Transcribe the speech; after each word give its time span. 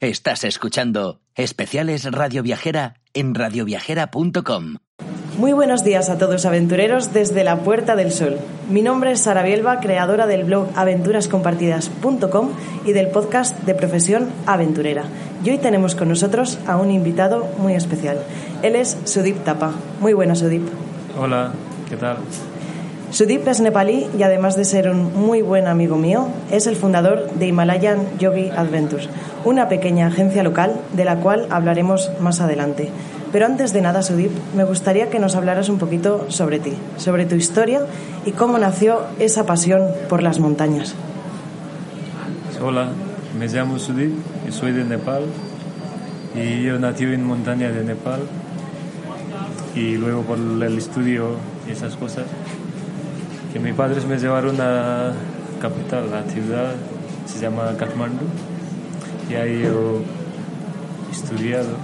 Estás 0.00 0.44
escuchando 0.44 1.18
Especiales 1.34 2.04
Radio 2.04 2.44
Viajera 2.44 2.94
en 3.14 3.34
radioviajera.com. 3.34 4.76
Muy 5.36 5.52
buenos 5.52 5.82
días 5.82 6.08
a 6.08 6.18
todos 6.18 6.46
aventureros 6.46 7.12
desde 7.12 7.42
la 7.42 7.64
Puerta 7.64 7.96
del 7.96 8.12
Sol. 8.12 8.38
Mi 8.70 8.80
nombre 8.80 9.10
es 9.10 9.22
Sara 9.22 9.42
Bielba, 9.42 9.80
creadora 9.80 10.28
del 10.28 10.44
blog 10.44 10.68
aventurascompartidas.com 10.76 12.50
y 12.84 12.92
del 12.92 13.08
podcast 13.08 13.58
de 13.64 13.74
profesión 13.74 14.28
aventurera. 14.46 15.02
Y 15.42 15.50
hoy 15.50 15.58
tenemos 15.58 15.96
con 15.96 16.08
nosotros 16.08 16.60
a 16.68 16.76
un 16.76 16.92
invitado 16.92 17.52
muy 17.58 17.74
especial. 17.74 18.22
Él 18.62 18.76
es 18.76 18.96
Sudip 19.02 19.42
Tapa. 19.42 19.72
Muy 19.98 20.12
buenas, 20.12 20.38
Sudip. 20.38 20.62
Hola, 21.18 21.50
¿qué 21.88 21.96
tal? 21.96 22.18
Sudip 23.10 23.48
es 23.48 23.60
nepalí 23.60 24.06
y 24.18 24.22
además 24.22 24.54
de 24.54 24.66
ser 24.66 24.90
un 24.90 25.14
muy 25.14 25.40
buen 25.40 25.66
amigo 25.66 25.96
mío, 25.96 26.28
es 26.50 26.66
el 26.66 26.76
fundador 26.76 27.30
de 27.32 27.46
Himalayan 27.46 28.18
Yogi 28.18 28.50
Adventures, 28.50 29.08
una 29.46 29.70
pequeña 29.70 30.08
agencia 30.08 30.42
local 30.42 30.78
de 30.92 31.06
la 31.06 31.16
cual 31.16 31.46
hablaremos 31.48 32.10
más 32.20 32.42
adelante. 32.42 32.90
Pero 33.32 33.46
antes 33.46 33.72
de 33.72 33.80
nada, 33.80 34.02
Sudip, 34.02 34.32
me 34.54 34.64
gustaría 34.64 35.08
que 35.08 35.18
nos 35.20 35.36
hablaras 35.36 35.70
un 35.70 35.78
poquito 35.78 36.30
sobre 36.30 36.58
ti, 36.58 36.74
sobre 36.98 37.24
tu 37.24 37.34
historia 37.34 37.80
y 38.26 38.32
cómo 38.32 38.58
nació 38.58 39.00
esa 39.18 39.46
pasión 39.46 39.82
por 40.10 40.22
las 40.22 40.38
montañas. 40.38 40.94
Hola, 42.62 42.88
me 43.38 43.46
llamo 43.46 43.78
Sudip 43.78 44.12
y 44.46 44.52
soy 44.52 44.72
de 44.72 44.84
Nepal 44.84 45.22
y 46.34 46.62
yo 46.62 46.78
nací 46.78 47.04
en 47.04 47.24
montaña 47.24 47.70
de 47.70 47.84
Nepal 47.84 48.20
y 49.74 49.96
luego 49.96 50.22
por 50.22 50.38
el 50.38 50.76
estudio 50.76 51.36
y 51.66 51.72
esas 51.72 51.96
cosas 51.96 52.24
que 53.52 53.58
mis 53.60 53.74
padres 53.74 54.04
me 54.04 54.18
llevaron 54.18 54.60
a 54.60 55.12
capital, 55.60 56.10
la 56.10 56.22
ciudad 56.24 56.72
se 57.26 57.40
llama 57.40 57.74
Kathmandu 57.76 58.24
y 59.30 59.34
ahí 59.34 59.62
yo 59.62 60.02
he 61.08 61.12
estudiado. 61.12 61.76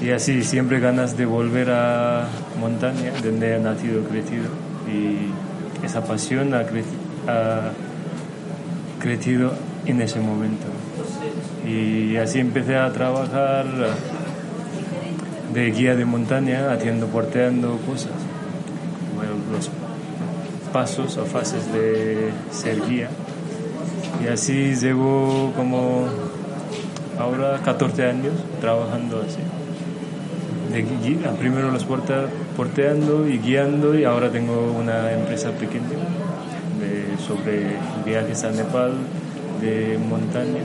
Y 0.00 0.10
así 0.10 0.42
siempre 0.42 0.80
ganas 0.80 1.16
de 1.16 1.26
volver 1.26 1.70
a 1.70 2.26
montaña 2.60 3.12
donde 3.22 3.56
he 3.56 3.60
nacido 3.60 4.02
crecido. 4.04 4.48
Y 4.88 5.84
esa 5.84 6.04
pasión 6.04 6.54
ha, 6.54 6.64
crecido 8.98 9.52
en 9.86 10.00
ese 10.00 10.20
momento. 10.20 10.66
Y 11.66 12.16
así 12.16 12.38
empecé 12.38 12.76
a 12.76 12.92
trabajar 12.92 13.66
de 15.52 15.70
guía 15.70 15.94
de 15.94 16.04
montaña 16.04 16.72
haciendo 16.72 17.06
porteando 17.06 17.78
cosas. 17.78 18.12
Los 19.52 19.68
pasos 20.72 21.16
o 21.16 21.24
fases 21.24 21.72
de 21.72 22.30
ser 22.50 22.80
guía 22.88 23.08
y 24.22 24.28
así 24.28 24.74
llevo 24.74 25.52
como 25.56 26.06
ahora 27.18 27.60
14 27.64 28.04
años 28.06 28.34
trabajando 28.60 29.22
así 29.26 29.38
primero 31.38 31.70
los 31.70 31.84
porta, 31.84 32.26
porteando 32.56 33.28
y 33.28 33.38
guiando 33.38 33.94
y 33.98 34.04
ahora 34.04 34.30
tengo 34.30 34.72
una 34.72 35.12
empresa 35.12 35.50
pequeña 35.50 35.82
sobre 37.26 37.76
viajes 38.04 38.42
a 38.44 38.50
Nepal 38.50 38.92
de 39.60 39.98
montaña. 39.98 40.62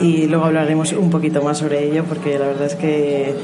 Y 0.00 0.26
luego 0.28 0.44
hablaremos 0.44 0.92
un 0.92 1.10
poquito 1.10 1.42
más 1.42 1.58
sobre 1.58 1.84
ello 1.84 2.04
porque 2.04 2.38
la 2.38 2.46
verdad 2.46 2.66
es 2.66 2.74
que 2.74 3.34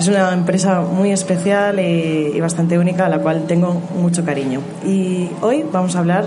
es 0.00 0.08
una 0.08 0.32
empresa 0.32 0.80
muy 0.80 1.12
especial 1.12 1.78
y, 1.78 2.40
bastante 2.40 2.78
única 2.78 3.06
a 3.06 3.08
la 3.08 3.18
cual 3.18 3.44
tengo 3.46 3.82
mucho 3.98 4.24
cariño. 4.24 4.60
Y 4.86 5.28
hoy 5.42 5.64
vamos 5.70 5.94
a 5.94 5.98
hablar 5.98 6.24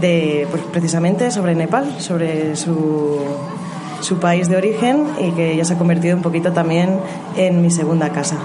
de, 0.00 0.46
pues, 0.50 0.62
precisamente 0.72 1.30
sobre 1.30 1.54
Nepal, 1.54 2.00
sobre 2.00 2.56
su 2.56 3.20
su 4.00 4.18
país 4.18 4.48
de 4.48 4.56
origen 4.56 5.06
y 5.20 5.30
que 5.30 5.56
ya 5.56 5.64
se 5.64 5.74
ha 5.74 5.78
convertido 5.78 6.16
un 6.16 6.22
poquito 6.22 6.52
también 6.52 6.98
en 7.36 7.62
mi 7.62 7.70
segunda 7.70 8.10
casa. 8.10 8.36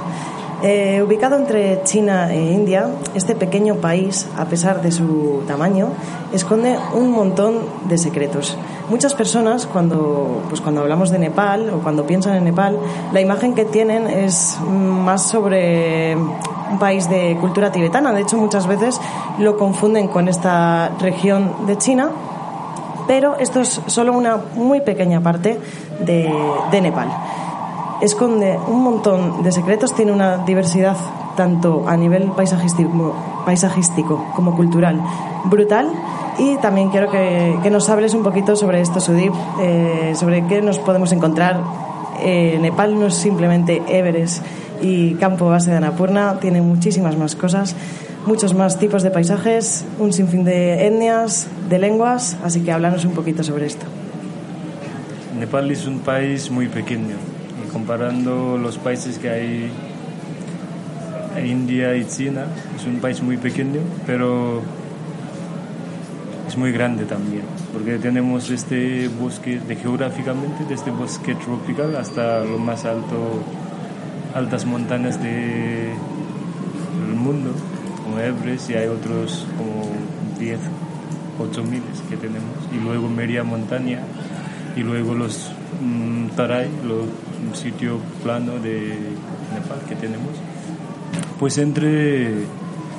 Eh, 0.64 1.04
ubicado 1.06 1.36
entre 1.36 1.84
China 1.84 2.34
e 2.34 2.52
India, 2.52 2.88
este 3.14 3.36
pequeño 3.36 3.76
país, 3.76 4.28
a 4.36 4.46
pesar 4.46 4.82
de 4.82 4.92
su 4.92 5.44
tamaño, 5.48 5.90
esconde 6.34 6.78
un 6.96 7.12
montón 7.12 7.60
de 7.88 7.98
secretos. 8.00 8.58
Muchas 8.90 9.14
personas, 9.14 9.68
cuando, 9.68 10.42
pues 10.50 10.62
cuando 10.62 10.82
hablamos 10.82 11.12
de 11.12 11.20
Nepal 11.20 11.70
o 11.70 11.80
cuando 11.84 12.08
piensan 12.08 12.36
en 12.36 12.46
Nepal, 12.46 12.80
la 13.14 13.22
imagen 13.22 13.54
que 13.54 13.66
tienen 13.66 14.08
es 14.08 14.58
más 14.68 15.30
sobre 15.30 16.16
un 16.16 16.80
país 16.80 17.08
de 17.08 17.38
cultura 17.40 17.72
tibetana. 17.72 18.12
De 18.12 18.22
hecho, 18.22 18.38
muchas 18.38 18.66
veces 18.66 19.00
lo 19.38 19.58
confunden 19.58 20.08
con 20.08 20.28
esta 20.28 20.90
región 21.00 21.68
de 21.68 21.78
China 21.78 22.10
pero 23.08 23.38
esto 23.38 23.62
es 23.62 23.82
solo 23.88 24.12
una 24.14 24.38
muy 24.56 24.82
pequeña 24.82 25.22
parte 25.22 25.58
de, 26.00 26.82
Nepal. 26.82 27.08
Esconde 28.02 28.60
un 28.68 28.84
montón 28.84 29.42
de 29.42 29.52
secretos, 29.52 29.96
tiene 29.96 30.12
una 30.12 30.38
diversidad 30.38 30.96
tanto 31.36 31.84
a 31.88 31.98
nivel 31.98 32.32
paisajístico, 33.46 34.26
como 34.36 34.56
cultural 34.56 35.02
brutal 35.46 35.92
y 36.38 36.58
también 36.58 36.90
quiero 36.90 37.10
que, 37.10 37.70
nos 37.72 37.90
hables 37.90 38.14
un 38.14 38.24
poquito 38.24 38.56
sobre 38.56 38.82
esto, 38.82 39.00
Sudip, 39.00 39.34
eh, 39.62 40.14
sobre 40.16 40.46
qué 40.46 40.62
nos 40.62 40.80
podemos 40.80 41.12
encontrar. 41.12 41.62
Eh, 42.20 42.58
Nepal 42.60 43.00
no 43.00 43.08
es 43.08 43.16
simplemente 43.16 43.82
Everest 43.88 44.44
y 44.82 45.16
campo 45.16 45.48
base 45.48 45.72
de 45.72 45.78
Annapurna, 45.78 46.40
tiene 46.40 46.62
muchísimas 46.62 47.18
más 47.18 47.36
cosas 47.36 47.76
muchos 48.28 48.54
más 48.54 48.78
tipos 48.78 49.04
de 49.04 49.10
paisajes, 49.10 49.86
un 50.00 50.12
sinfín 50.12 50.44
de 50.44 50.86
etnias, 50.86 51.48
de 51.70 51.80
lenguas, 51.80 52.36
así 52.44 52.60
que 52.60 52.74
háblanos 52.74 53.06
un 53.06 53.14
poquito 53.14 53.42
sobre 53.42 53.68
esto. 53.68 53.86
Nepal 55.40 55.72
es 55.72 55.88
un 55.88 56.00
país 56.00 56.52
muy 56.52 56.68
pequeño 56.68 57.16
comparando 57.72 58.58
los 58.58 58.78
países 58.78 59.18
que 59.18 59.30
hay 59.30 59.72
India 61.46 61.96
y 61.96 62.06
China, 62.06 62.46
es 62.76 62.86
un 62.86 63.00
país 63.00 63.22
muy 63.22 63.38
pequeño, 63.38 63.82
pero 64.06 64.62
es 66.48 66.58
muy 66.58 66.72
grande 66.72 67.06
también, 67.06 67.44
porque 67.74 67.98
tenemos 67.98 68.50
este 68.50 69.08
bosque, 69.10 69.60
de, 69.60 69.76
geográficamente, 69.76 70.64
desde 70.64 70.76
este 70.76 70.92
bosque 70.92 71.36
tropical 71.36 71.96
hasta 71.96 72.44
lo 72.44 72.58
más 72.58 72.86
alto, 72.86 73.44
altas 74.34 74.66
montañas 74.66 75.22
del 75.22 75.94
mundo 77.16 77.52
como 78.04 78.20
Everest 78.20 78.70
y 78.70 78.76
hay 78.76 78.88
otros 78.88 79.46
como 79.58 79.88
10, 80.40 80.60
8 81.40 81.64
miles 81.64 82.02
que 82.10 82.16
tenemos. 82.16 82.56
Y 82.74 82.80
luego 82.80 83.10
media 83.10 83.44
montaña 83.44 84.00
y 84.76 84.82
luego 84.82 85.14
los 85.14 85.52
mm, 85.82 86.36
Taray, 86.36 86.68
un 86.68 87.56
sitio 87.56 88.00
plano 88.24 88.60
de 88.60 88.98
Nepal 89.54 89.80
que 89.88 89.96
tenemos. 89.96 90.32
Pues 91.40 91.58
entre 91.58 92.44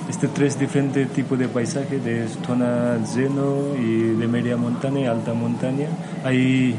este 0.09 0.28
tres 0.28 0.59
diferentes 0.59 1.09
tipos 1.11 1.38
de 1.38 1.49
paisaje, 1.49 1.99
de 1.99 2.28
zona 2.47 2.99
lleno 3.15 3.75
y 3.78 4.17
de 4.17 4.27
media 4.27 4.56
montaña 4.56 5.00
y 5.00 5.06
alta 5.06 5.34
montaña, 5.34 5.88
hay 6.25 6.77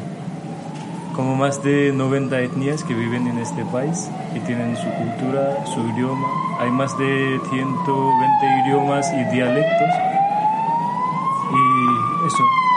como 1.19 1.35
más 1.35 1.61
de 1.63 1.91
90 1.91 2.39
etnias 2.39 2.83
que 2.85 2.93
viven 2.93 3.27
en 3.27 3.39
este 3.39 3.65
país 3.65 4.09
y 4.33 4.39
tienen 4.39 4.77
su 4.77 4.87
cultura, 4.89 5.65
su 5.65 5.81
idioma. 5.89 6.27
Hay 6.59 6.71
más 6.71 6.97
de 6.97 7.39
120 7.49 8.61
idiomas 8.63 9.05
y 9.11 9.35
dialectos. 9.35 9.89
Y 11.51 12.27
eso. 12.27 12.68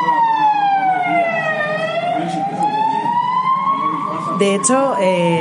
De 4.42 4.56
hecho, 4.56 4.96
eh, 5.00 5.40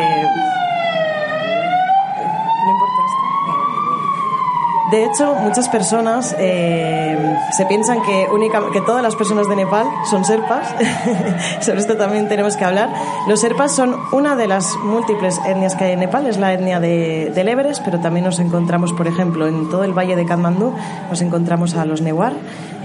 De 4.91 5.05
hecho, 5.05 5.33
muchas 5.35 5.69
personas 5.69 6.35
eh, 6.37 7.17
se 7.51 7.65
piensan 7.65 8.03
que, 8.03 8.27
única, 8.29 8.61
que 8.73 8.81
todas 8.81 9.01
las 9.01 9.15
personas 9.15 9.47
de 9.47 9.55
Nepal 9.55 9.87
son 10.03 10.25
serpas. 10.25 10.67
Sobre 11.61 11.79
esto 11.79 11.95
también 11.95 12.27
tenemos 12.27 12.57
que 12.57 12.65
hablar. 12.65 12.89
Los 13.25 13.39
serpas 13.39 13.73
son 13.73 13.95
una 14.11 14.35
de 14.35 14.47
las 14.47 14.75
múltiples 14.83 15.39
etnias 15.47 15.75
que 15.75 15.85
hay 15.85 15.93
en 15.93 16.01
Nepal, 16.01 16.27
es 16.27 16.37
la 16.37 16.53
etnia 16.53 16.81
de, 16.81 17.31
del 17.33 17.47
Everest, 17.47 17.83
pero 17.85 18.01
también 18.01 18.25
nos 18.25 18.39
encontramos, 18.39 18.91
por 18.91 19.07
ejemplo, 19.07 19.47
en 19.47 19.69
todo 19.69 19.85
el 19.85 19.97
valle 19.97 20.17
de 20.17 20.25
Kathmandú, 20.25 20.73
nos 21.09 21.21
encontramos 21.21 21.75
a 21.75 21.85
los 21.85 22.01
Newar, 22.01 22.33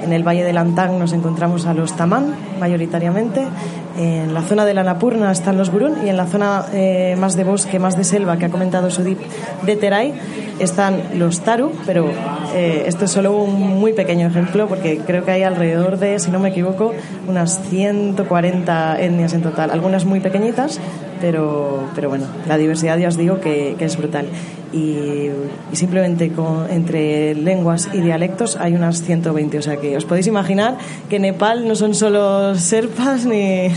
en 0.04 0.12
el 0.12 0.22
valle 0.22 0.44
de 0.44 0.52
Lantang 0.52 1.00
nos 1.00 1.12
encontramos 1.12 1.66
a 1.66 1.74
los 1.74 1.94
Tamán, 1.94 2.36
mayoritariamente, 2.60 3.48
en 3.98 4.34
la 4.34 4.42
zona 4.42 4.64
de 4.64 4.74
la 4.74 4.82
Napurna 4.82 5.32
están 5.32 5.56
los 5.56 5.70
Gurún 5.70 6.06
y 6.06 6.08
en 6.08 6.16
la 6.16 6.26
zona 6.26 6.66
eh, 6.72 7.16
más 7.18 7.36
de 7.36 7.44
bosque, 7.44 7.78
más 7.78 7.96
de 7.96 8.04
selva 8.04 8.36
que 8.36 8.46
ha 8.46 8.50
comentado 8.50 8.90
Sudip 8.90 9.18
de 9.62 9.76
Terai 9.76 10.14
están 10.58 11.18
los 11.18 11.40
Taru, 11.40 11.72
pero 11.84 12.10
eh, 12.54 12.84
esto 12.86 13.04
es 13.04 13.10
solo 13.10 13.36
un 13.36 13.78
muy 13.78 13.92
pequeño 13.92 14.26
ejemplo 14.28 14.66
porque 14.68 14.98
creo 14.98 15.24
que 15.24 15.32
hay 15.32 15.42
alrededor 15.42 15.98
de, 15.98 16.18
si 16.18 16.30
no 16.30 16.38
me 16.38 16.48
equivoco, 16.48 16.92
unas 17.28 17.60
140 17.68 19.00
etnias 19.00 19.34
en 19.34 19.42
total, 19.42 19.70
algunas 19.70 20.04
muy 20.04 20.20
pequeñitas, 20.20 20.80
pero, 21.20 21.88
pero 21.94 22.08
bueno, 22.08 22.26
la 22.46 22.56
diversidad 22.56 22.98
ya 22.98 23.08
os 23.08 23.16
digo 23.16 23.40
que, 23.40 23.76
es 23.78 23.96
brutal. 23.96 24.26
y, 24.72 25.30
simplemente 25.72 26.30
con, 26.30 26.70
entre 26.70 27.34
lenguas 27.34 27.88
y 27.92 28.00
dialectos 28.00 28.56
hay 28.56 28.74
unas 28.74 29.02
120. 29.02 29.58
O 29.58 29.62
sea 29.62 29.76
que 29.76 29.96
os 29.96 30.04
podéis 30.04 30.26
imaginar 30.26 30.76
que 31.08 31.18
Nepal 31.18 31.66
no 31.66 31.74
son 31.74 31.94
solo 31.94 32.54
serpas 32.54 33.24
ni, 33.26 33.68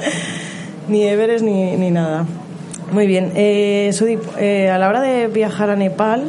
ni 0.88 1.04
everes 1.04 1.42
ni, 1.42 1.76
ni 1.76 1.90
nada. 1.90 2.26
Muy 2.92 3.06
bien. 3.06 3.32
Eh, 3.34 3.90
Sudip, 3.92 4.22
eh, 4.38 4.70
a 4.70 4.78
la 4.78 4.88
hora 4.88 5.02
de 5.02 5.26
viajar 5.28 5.68
a 5.70 5.76
Nepal, 5.76 6.24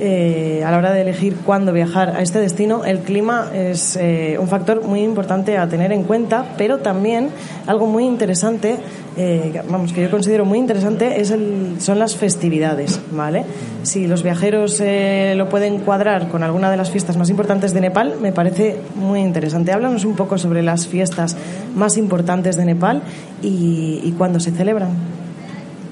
eh, 0.00 0.62
a 0.64 0.70
la 0.70 0.78
hora 0.78 0.92
de 0.92 1.02
elegir 1.02 1.36
cuándo 1.44 1.72
viajar 1.72 2.16
a 2.16 2.22
este 2.22 2.38
destino, 2.38 2.84
el 2.86 3.00
clima 3.00 3.50
es 3.54 3.96
eh, 3.96 4.38
un 4.40 4.48
factor 4.48 4.82
muy 4.82 5.02
importante 5.02 5.58
a 5.58 5.68
tener 5.68 5.92
en 5.92 6.04
cuenta, 6.04 6.54
pero 6.56 6.78
también 6.78 7.28
algo 7.66 7.86
muy 7.86 8.06
interesante, 8.06 8.78
eh, 9.18 9.60
vamos, 9.68 9.92
que 9.92 10.00
yo 10.00 10.10
considero 10.10 10.46
muy 10.46 10.58
interesante, 10.58 11.20
es 11.20 11.30
el, 11.30 11.76
son 11.80 11.98
las 11.98 12.16
festividades, 12.16 12.98
¿vale? 13.12 13.44
Si 13.82 14.06
los 14.06 14.22
viajeros 14.22 14.80
lo 14.80 15.48
pueden 15.50 15.80
cuadrar 15.80 16.28
con 16.28 16.42
alguna 16.42 16.70
de 16.70 16.78
las 16.78 16.90
fiestas 16.90 17.18
más 17.18 17.28
importantes 17.28 17.74
de 17.74 17.82
Nepal, 17.82 18.14
me 18.20 18.32
parece 18.32 18.76
muy 18.94 19.20
interesante. 19.20 19.72
Háblanos 19.72 20.06
un 20.06 20.16
poco 20.16 20.38
sobre 20.38 20.62
las 20.62 20.86
fiestas 20.86 21.36
más 21.74 21.98
importantes 21.98 22.56
de 22.56 22.64
Nepal 22.64 23.02
y, 23.42 24.00
y 24.02 24.14
cuándo 24.16 24.40
se 24.40 24.50
celebran. 24.50 24.90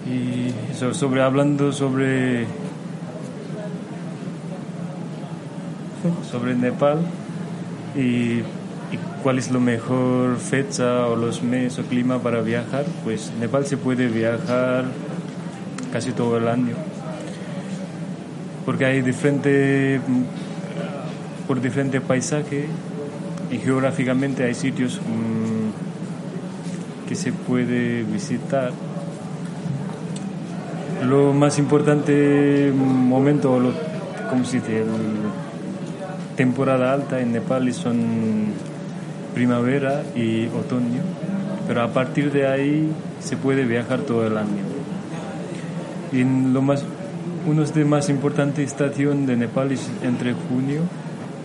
Y 0.06 0.54
sobre 0.94 1.22
hablando 1.22 1.72
sobre 1.72 2.46
sobre 6.30 6.54
Nepal 6.54 6.98
y, 7.96 8.42
cuál 9.22 9.38
es 9.38 9.50
la 9.50 9.58
mejor 9.58 10.36
fecha 10.36 11.06
o 11.06 11.16
los 11.16 11.42
meses 11.42 11.80
o 11.80 11.82
clima 11.82 12.20
para 12.20 12.40
viajar, 12.40 12.84
pues 13.04 13.32
Nepal 13.38 13.66
se 13.66 13.76
puede 13.76 14.06
viajar 14.06 14.84
casi 15.92 16.12
todo 16.12 16.38
el 16.38 16.46
año. 16.48 16.76
Porque 18.64 18.84
hay 18.84 19.02
diferente, 19.02 20.00
por 21.48 21.60
diferente 21.60 22.00
paisaje 22.00 22.66
y 23.50 23.58
geográficamente 23.58 24.44
hay 24.44 24.54
sitios 24.54 25.00
mm, 25.00 25.48
que 27.08 27.16
se 27.16 27.32
puede 27.32 28.04
visitar. 28.04 28.70
Lo 31.06 31.32
más 31.32 31.58
importante 31.58 32.72
momento, 32.74 33.58
lo, 33.58 33.72
¿cómo 34.30 34.44
se 34.44 34.60
dice? 34.60 34.84
Temporada 36.38 36.92
alta 36.92 37.20
en 37.20 37.32
Nepal 37.32 37.70
son 37.74 37.98
primavera 39.34 40.04
y 40.14 40.46
otoño, 40.46 41.02
pero 41.66 41.82
a 41.82 41.88
partir 41.88 42.30
de 42.30 42.46
ahí 42.46 42.92
se 43.18 43.36
puede 43.36 43.64
viajar 43.64 44.02
todo 44.02 44.24
el 44.24 44.38
año. 44.38 44.62
Y 46.12 46.22
lo 46.22 46.62
más, 46.62 46.84
uno 47.44 47.64
de 47.64 47.84
más 47.84 48.08
importantes 48.08 48.64
estación 48.64 49.26
de 49.26 49.36
Nepal 49.36 49.72
es 49.72 49.90
entre 50.04 50.32
junio 50.32 50.82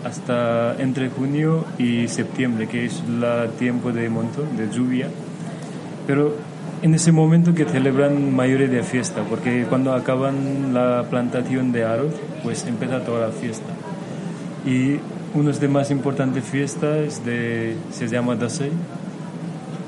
hasta 0.04 0.76
entre 0.78 1.08
junio 1.08 1.64
y 1.76 2.06
septiembre, 2.06 2.68
que 2.68 2.84
es 2.84 3.02
el 3.04 3.50
tiempo 3.58 3.90
de 3.90 4.08
montón, 4.08 4.56
de 4.56 4.70
lluvia. 4.70 5.08
Pero 6.06 6.36
en 6.82 6.94
ese 6.94 7.10
momento 7.10 7.52
que 7.52 7.64
celebran 7.64 8.32
mayoría 8.32 8.68
de 8.68 8.84
fiesta, 8.84 9.22
porque 9.28 9.66
cuando 9.68 9.92
acaban 9.92 10.72
la 10.72 11.04
plantación 11.10 11.72
de 11.72 11.82
arroz, 11.84 12.14
pues 12.44 12.64
empieza 12.66 13.00
toda 13.00 13.26
la 13.26 13.32
fiesta. 13.32 13.72
Y 14.66 14.98
una 15.34 15.50
de 15.50 15.68
más 15.68 15.90
importantes 15.90 16.44
fiestas 16.44 17.24
de, 17.24 17.76
se 17.90 18.08
llama 18.08 18.36
Dasei, 18.36 18.72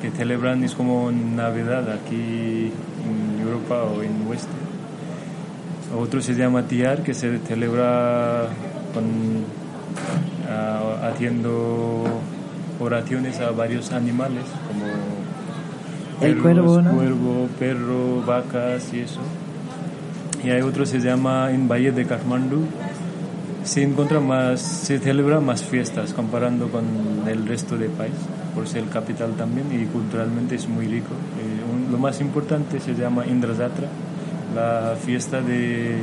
que 0.02 0.10
celebran 0.10 0.62
es 0.64 0.74
como 0.74 1.10
Navidad 1.10 1.90
aquí 1.90 2.72
en 3.04 3.40
Europa 3.40 3.84
o 3.84 4.02
en 4.02 4.26
Oeste. 4.28 4.50
Otro 5.96 6.20
se 6.20 6.34
llama 6.34 6.64
Tiar, 6.64 7.02
que 7.02 7.14
se 7.14 7.38
celebra 7.38 8.48
con, 8.92 9.44
haciendo 11.02 12.04
oraciones 12.80 13.40
a 13.40 13.50
varios 13.50 13.92
animales, 13.92 14.44
como 14.68 14.86
el 16.20 16.38
cuervo, 16.38 16.82
¿no? 16.82 16.92
cuervo, 16.92 17.48
perro, 17.58 18.22
vacas 18.26 18.92
y 18.92 19.00
eso. 19.00 19.20
Y 20.44 20.50
hay 20.50 20.60
otro 20.62 20.86
se 20.86 21.00
llama 21.00 21.50
en 21.50 21.68
Valle 21.68 21.92
de 21.92 22.04
Kathmandu, 22.04 22.64
se 23.66 23.82
encuentra 23.82 24.20
más, 24.20 24.60
se 24.60 24.98
celebra 25.00 25.40
más 25.40 25.62
fiestas 25.62 26.12
comparando 26.12 26.68
con 26.68 26.84
el 27.28 27.46
resto 27.46 27.76
del 27.76 27.90
país, 27.90 28.14
por 28.54 28.68
ser 28.68 28.84
capital 28.84 29.32
también 29.32 29.66
y 29.72 29.84
culturalmente 29.86 30.54
es 30.54 30.68
muy 30.68 30.86
rico. 30.86 31.10
Eh, 31.10 31.90
lo 31.90 31.98
más 31.98 32.20
importante 32.20 32.78
se 32.78 32.94
llama 32.94 33.26
Indrazatra, 33.26 33.88
la 34.54 34.94
fiesta 35.04 35.40
de 35.40 35.96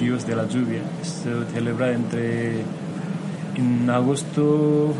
Dios 0.00 0.26
de 0.26 0.34
la 0.34 0.48
lluvia. 0.48 0.80
Se 1.02 1.30
celebra 1.52 1.92
entre 1.92 2.62
en 3.54 3.88
agosto 3.90 4.94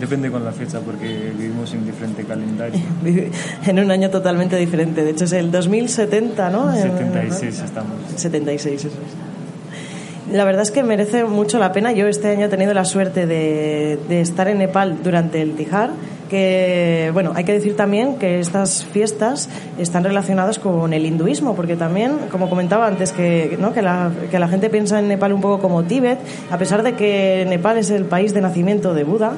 Depende 0.00 0.32
con 0.32 0.44
la 0.44 0.50
fecha 0.50 0.80
porque 0.80 1.32
vivimos 1.38 1.72
en 1.74 1.86
diferente 1.86 2.24
calendario. 2.24 2.80
en 3.66 3.78
un 3.78 3.88
año 3.88 4.10
totalmente 4.10 4.56
diferente. 4.56 5.04
De 5.04 5.10
hecho 5.10 5.26
es 5.26 5.32
el 5.32 5.52
2070, 5.52 6.50
¿no? 6.50 6.72
76 6.72 7.60
estamos. 7.60 7.92
76, 8.16 8.84
eso 8.84 8.88
es 8.88 8.94
la 10.32 10.44
verdad 10.44 10.62
es 10.62 10.70
que 10.70 10.82
merece 10.82 11.24
mucho 11.24 11.58
la 11.58 11.72
pena. 11.72 11.92
Yo 11.92 12.06
este 12.06 12.28
año 12.28 12.46
he 12.46 12.48
tenido 12.48 12.74
la 12.74 12.84
suerte 12.84 13.26
de, 13.26 13.98
estar 14.20 14.48
en 14.48 14.58
Nepal 14.58 15.02
durante 15.02 15.42
el 15.42 15.54
Tijar 15.54 15.90
que, 16.30 17.10
bueno, 17.12 17.32
hay 17.34 17.44
que 17.44 17.52
decir 17.52 17.76
también 17.76 18.16
que 18.16 18.40
estas 18.40 18.86
fiestas 18.86 19.50
están 19.76 20.02
relacionadas 20.02 20.58
con 20.58 20.94
el 20.94 21.04
hinduismo, 21.04 21.54
porque 21.54 21.76
también, 21.76 22.16
como 22.30 22.48
comentaba 22.48 22.86
antes, 22.86 23.12
que, 23.12 23.58
la, 23.82 24.10
que 24.30 24.38
la 24.38 24.48
gente 24.48 24.70
piensa 24.70 24.98
en 24.98 25.08
Nepal 25.08 25.34
un 25.34 25.42
poco 25.42 25.60
como 25.60 25.82
Tíbet, 25.82 26.18
a 26.50 26.56
pesar 26.56 26.82
de 26.82 26.94
que 26.94 27.44
Nepal 27.46 27.76
es 27.76 27.90
el 27.90 28.06
país 28.06 28.32
de 28.32 28.40
nacimiento 28.40 28.94
de 28.94 29.04
Buda, 29.04 29.34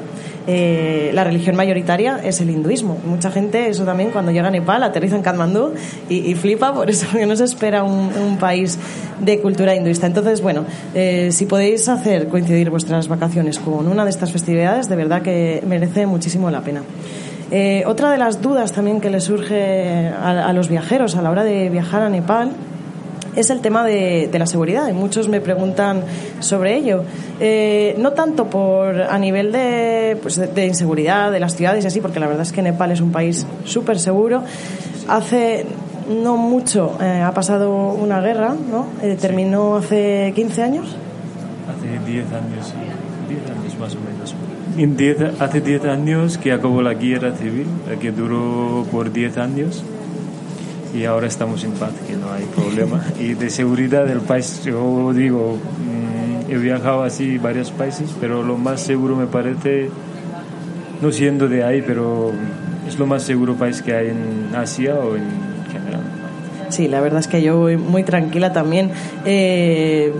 eh, 0.46 1.10
la 1.14 1.24
religión 1.24 1.56
mayoritaria 1.56 2.20
es 2.22 2.40
el 2.40 2.50
hinduismo. 2.50 2.98
Mucha 3.06 3.30
gente, 3.30 3.68
eso 3.68 3.84
también, 3.84 4.10
cuando 4.10 4.30
llega 4.30 4.48
a 4.48 4.50
Nepal, 4.50 4.82
aterriza 4.82 5.16
en 5.16 5.22
Katmandú 5.22 5.72
y, 6.08 6.34
flipa 6.34 6.74
por 6.74 6.90
eso, 6.90 7.06
que 7.12 7.26
no 7.26 7.36
se 7.36 7.44
espera 7.44 7.82
un, 7.82 8.36
país 8.38 8.78
de 9.20 9.40
cultura 9.40 9.74
hinduista. 9.74 10.06
Entonces, 10.06 10.42
bueno, 10.42 10.64
eh, 10.94 11.30
si 11.32 11.46
podéis 11.46 11.88
hacer 11.88 12.28
coincidir 12.28 12.68
vuestras 12.68 13.08
vacaciones 13.08 13.58
con 13.58 13.86
una 13.86 14.04
de 14.04 14.10
estas 14.10 14.32
festividades, 14.32 14.88
de 14.88 14.96
verdad 14.96 15.22
que 15.22 15.62
merece 15.66 16.06
muchísimo 16.06 16.50
la 16.50 16.60
pena. 16.62 16.82
Eh, 17.50 17.84
otra 17.86 18.10
de 18.10 18.18
las 18.18 18.42
dudas 18.42 18.72
también 18.72 19.00
que 19.00 19.10
le 19.10 19.20
surge 19.20 20.08
a, 20.08 20.52
los 20.52 20.68
viajeros 20.68 21.14
a 21.16 21.22
la 21.22 21.30
hora 21.30 21.44
de 21.44 21.70
viajar 21.70 22.02
a 22.02 22.08
Nepal 22.08 22.50
es 23.36 23.50
el 23.50 23.60
tema 23.60 23.84
de, 23.84 24.28
la 24.32 24.46
seguridad. 24.46 24.88
Y 24.88 24.92
muchos 24.92 25.28
me 25.28 25.40
preguntan 25.40 26.02
sobre 26.40 26.76
ello. 26.76 27.04
Eh, 27.40 27.94
no 27.98 28.12
tanto 28.12 28.46
por 28.46 29.00
a 29.02 29.18
nivel 29.18 29.50
pues, 30.22 30.54
de, 30.54 30.66
inseguridad 30.66 31.32
de 31.32 31.40
las 31.40 31.56
ciudades 31.56 31.84
y 31.84 31.86
así, 31.86 32.00
porque 32.00 32.20
la 32.20 32.26
verdad 32.26 32.42
es 32.42 32.52
que 32.52 32.62
Nepal 32.62 32.92
es 32.92 33.00
un 33.00 33.12
país 33.12 33.46
súper 33.64 33.98
seguro. 33.98 34.42
Hace 35.08 35.66
no 36.22 36.36
mucho 36.36 36.98
eh, 37.00 37.22
ha 37.22 37.32
pasado 37.32 37.72
una 37.92 38.20
guerra, 38.20 38.54
¿no? 38.70 38.86
terminó 39.16 39.76
hace 39.76 40.32
15 40.34 40.62
años. 40.62 40.96
Hace 41.68 42.12
10 42.12 42.26
años, 42.26 42.66
sí. 42.66 42.74
10 43.28 43.40
años 43.50 43.78
más 43.78 43.94
o 43.94 43.98
menos 44.00 44.34
hace 45.40 45.60
10 45.60 45.84
años 45.84 46.38
que 46.38 46.52
acabó 46.52 46.82
la 46.82 46.94
guerra 46.94 47.32
civil, 47.32 47.66
eh, 47.88 47.96
que 48.00 48.10
duró 48.10 48.84
por 48.90 49.12
10 49.12 49.38
años 49.38 49.84
y 50.94 51.04
ahora 51.04 51.26
estamos 51.26 51.64
en 51.64 51.72
paz, 51.72 51.92
que 52.06 52.14
no 52.14 52.32
hay 52.32 52.44
problema. 52.44 53.04
Y 53.18 53.34
de 53.34 53.50
seguridad 53.50 54.06
del 54.06 54.20
país, 54.20 54.62
yo 54.64 55.12
digo, 55.12 55.56
mm, 55.56 56.50
he 56.50 56.56
viajado 56.56 57.02
así 57.02 57.36
varios 57.36 57.72
países, 57.72 58.14
pero 58.20 58.42
lo 58.42 58.56
más 58.56 58.80
seguro 58.80 59.16
me 59.16 59.26
parece, 59.26 59.90
no 61.02 61.10
siendo 61.10 61.48
de 61.48 61.64
ahí, 61.64 61.82
pero 61.84 62.32
es 62.86 62.98
lo 62.98 63.06
más 63.06 63.24
seguro 63.24 63.54
país 63.54 63.82
que 63.82 63.94
hay 63.94 64.08
en 64.08 64.54
Asia 64.54 64.94
o 64.94 65.16
en 65.16 65.24
general. 65.72 66.02
Sí, 66.68 66.86
la 66.86 67.00
verdad 67.00 67.20
es 67.20 67.26
que 67.28 67.42
yo 67.42 67.58
voy 67.58 67.76
muy 67.76 68.04
tranquila 68.04 68.52
también. 68.52 68.90
Eh, 69.24 70.12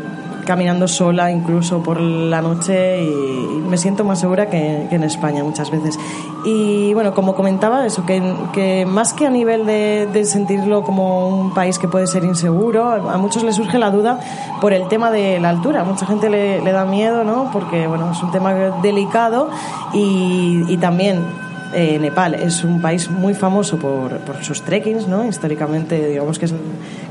caminando 0.45 0.89
sola 0.89 1.31
incluso 1.31 1.83
por 1.83 2.01
la 2.01 2.41
noche 2.41 3.03
y, 3.03 3.63
me 3.69 3.79
siento 3.79 4.05
más 4.05 4.21
segura 4.21 4.49
que, 4.49 4.87
en 4.91 5.03
España 5.03 5.43
muchas 5.43 5.71
veces. 5.71 5.99
Y 6.45 6.93
bueno, 6.95 7.15
como 7.15 7.35
comentaba, 7.35 7.87
eso, 7.87 8.05
que, 8.07 8.23
que 8.53 8.87
más 8.87 9.15
que 9.15 9.27
a 9.27 9.31
nivel 9.31 9.67
de, 9.67 10.25
sentirlo 10.25 10.83
como 10.83 11.29
un 11.29 11.55
país 11.55 11.79
que 11.79 11.89
puede 11.89 12.07
ser 12.07 12.25
inseguro, 12.25 12.85
a 12.85 13.17
muchos 13.17 13.43
les 13.43 13.57
surge 13.57 13.79
la 13.79 13.91
duda 13.91 14.21
por 14.61 14.73
el 14.73 14.87
tema 14.89 15.11
de 15.11 15.41
la 15.41 15.49
altura. 15.49 15.83
Mucha 15.85 16.07
gente 16.07 16.31
le, 16.31 16.61
da 16.73 16.85
miedo, 16.85 17.25
¿no? 17.25 17.51
Porque 17.53 17.87
bueno, 17.87 18.13
es 18.13 18.23
un 18.23 18.31
tema 18.31 18.53
delicado 18.83 19.49
y, 19.93 20.65
y 20.69 20.77
también 20.77 21.44
Eh, 21.75 21.99
Nepal 21.99 22.35
es 22.35 22.63
un 22.63 22.81
país 22.81 23.11
muy 23.11 23.35
famoso 23.35 23.79
por, 23.79 24.19
por, 24.19 24.45
sus 24.45 24.63
trekkings, 24.63 25.09
¿no? 25.09 25.27
Históricamente, 25.27 26.09
digamos 26.09 26.39
que 26.39 26.45
es 26.45 26.55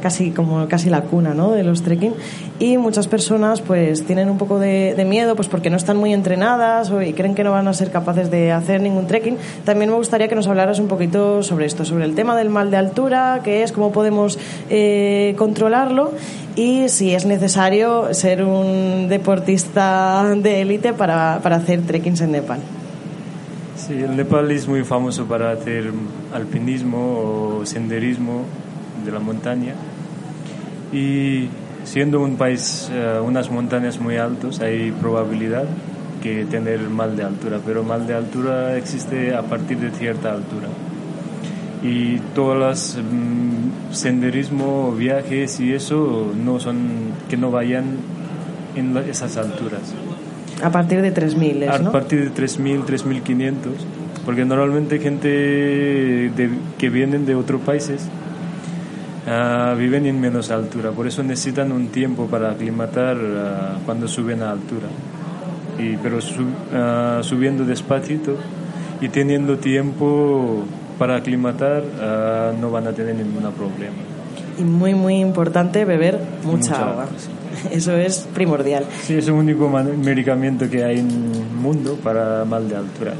casi 0.01 0.31
como 0.31 0.67
casi 0.69 0.89
la 0.89 1.01
cuna, 1.01 1.33
¿no? 1.33 1.51
De 1.51 1.63
los 1.63 1.81
trekking 1.81 2.13
y 2.59 2.77
muchas 2.77 3.07
personas 3.07 3.59
pues 3.61 4.05
tienen 4.05 4.29
un 4.29 4.37
poco 4.37 4.59
de, 4.59 5.05
miedo 5.07 5.35
pues 5.35 5.49
porque 5.49 5.69
no 5.69 5.75
están 5.75 5.97
muy 5.97 6.13
entrenadas 6.13 6.91
o, 6.91 7.01
y 7.01 7.11
creen 7.11 7.35
que 7.35 7.43
no 7.43 7.51
van 7.51 7.67
a 7.67 7.73
ser 7.73 7.91
capaces 7.91 8.31
de 8.31 8.53
hacer 8.53 8.79
ningún 8.81 9.05
trekking. 9.05 9.37
También 9.65 9.89
me 9.89 9.97
gustaría 9.97 10.29
que 10.29 10.35
nos 10.35 10.47
hablaras 10.47 10.79
un 10.79 10.87
poquito 10.87 11.43
sobre 11.43 11.65
esto, 11.65 11.83
sobre 11.83 12.05
el 12.05 12.15
tema 12.15 12.37
del 12.37 12.49
mal 12.49 12.71
de 12.71 12.77
altura, 12.77 13.41
qué 13.43 13.63
es, 13.63 13.73
cómo 13.73 13.91
podemos 13.91 14.39
eh, 14.69 15.35
controlarlo 15.37 16.11
y 16.55 16.87
si 16.87 17.13
es 17.13 17.25
necesario 17.25 18.13
ser 18.13 18.43
un 18.43 19.09
deportista 19.09 20.23
de 20.37 20.61
élite 20.61 20.93
para, 20.93 21.39
para 21.43 21.57
hacer 21.57 21.81
trekkings 21.81 22.21
en 22.21 22.31
Nepal. 22.31 22.59
Sí, 23.85 23.95
el 24.01 24.15
Nepal 24.15 24.49
es 24.51 24.65
muy 24.65 24.85
famoso 24.85 25.25
para 25.25 25.51
hacer 25.51 25.91
alpinismo 26.33 27.59
o 27.59 27.65
senderismo 27.65 28.45
de 29.03 29.11
la 29.11 29.19
montaña. 29.19 29.73
Y 30.93 31.49
siendo 31.83 32.21
un 32.21 32.37
país, 32.37 32.89
uh, 32.93 33.21
unas 33.21 33.51
montañas 33.51 33.99
muy 33.99 34.15
altas, 34.15 34.61
hay 34.61 34.91
probabilidad 34.91 35.65
que 36.21 36.45
tener 36.45 36.79
mal 36.79 37.17
de 37.17 37.23
altura, 37.23 37.59
pero 37.65 37.83
mal 37.83 38.07
de 38.07 38.13
altura 38.13 38.77
existe 38.77 39.35
a 39.35 39.41
partir 39.41 39.77
de 39.79 39.91
cierta 39.91 40.31
altura. 40.31 40.69
Y 41.83 42.19
todas 42.33 42.57
las 42.57 42.95
um, 42.95 43.93
senderismo, 43.93 44.93
viajes 44.93 45.59
y 45.59 45.73
eso 45.73 46.31
no 46.41 46.57
son 46.61 46.77
que 47.29 47.35
no 47.35 47.51
vayan 47.51 47.97
en 48.77 48.95
esas 48.95 49.35
alturas. 49.35 49.93
A 50.63 50.71
partir 50.71 51.01
de 51.01 51.13
3.000, 51.13 51.81
¿no? 51.81 51.89
A 51.89 51.91
partir 51.91 52.31
de 52.31 52.41
3.000, 52.41 52.85
3.500, 52.85 53.53
porque 54.25 54.45
normalmente 54.45 54.97
gente 54.99 55.27
de, 55.27 56.49
que 56.77 56.89
vienen 56.89 57.25
de 57.25 57.35
otros 57.35 57.61
países 57.61 58.07
uh, 59.27 59.75
viven 59.77 60.05
en 60.05 60.21
menos 60.21 60.51
altura, 60.51 60.91
por 60.91 61.05
eso 61.05 61.21
necesitan 61.21 61.73
un 61.73 61.89
tiempo 61.89 62.27
para 62.27 62.51
aclimatar 62.51 63.17
uh, 63.17 63.85
cuando 63.85 64.07
suben 64.07 64.41
a 64.41 64.51
altura. 64.51 64.87
Y, 65.77 65.97
pero 65.97 66.19
uh, 66.19 67.23
subiendo 67.23 67.65
despacito 67.65 68.37
y 69.01 69.09
teniendo 69.09 69.57
tiempo 69.57 70.63
para 70.97 71.17
aclimatar 71.17 71.83
no 72.61 72.69
van 72.69 72.87
a 72.87 72.93
tener 72.93 73.15
ningún 73.15 73.51
problema. 73.51 73.97
Y 74.57 74.63
muy, 74.63 74.93
muy 74.93 75.15
importante 75.15 75.83
beber 75.83 76.19
mucha, 76.43 76.71
mucha 76.71 76.89
agua. 76.89 77.07
Sí. 77.17 77.29
Eso 77.71 77.95
es 77.95 78.27
primordial. 78.33 78.85
Sí, 79.03 79.15
es 79.15 79.27
el 79.27 79.33
único 79.33 79.69
medicamento 79.69 80.69
que 80.69 80.83
hay 80.83 80.99
en 80.99 81.09
el 81.09 81.45
mundo 81.55 81.97
para 82.03 82.45
mal 82.45 82.67
de 82.69 82.75
altura. 82.75 83.13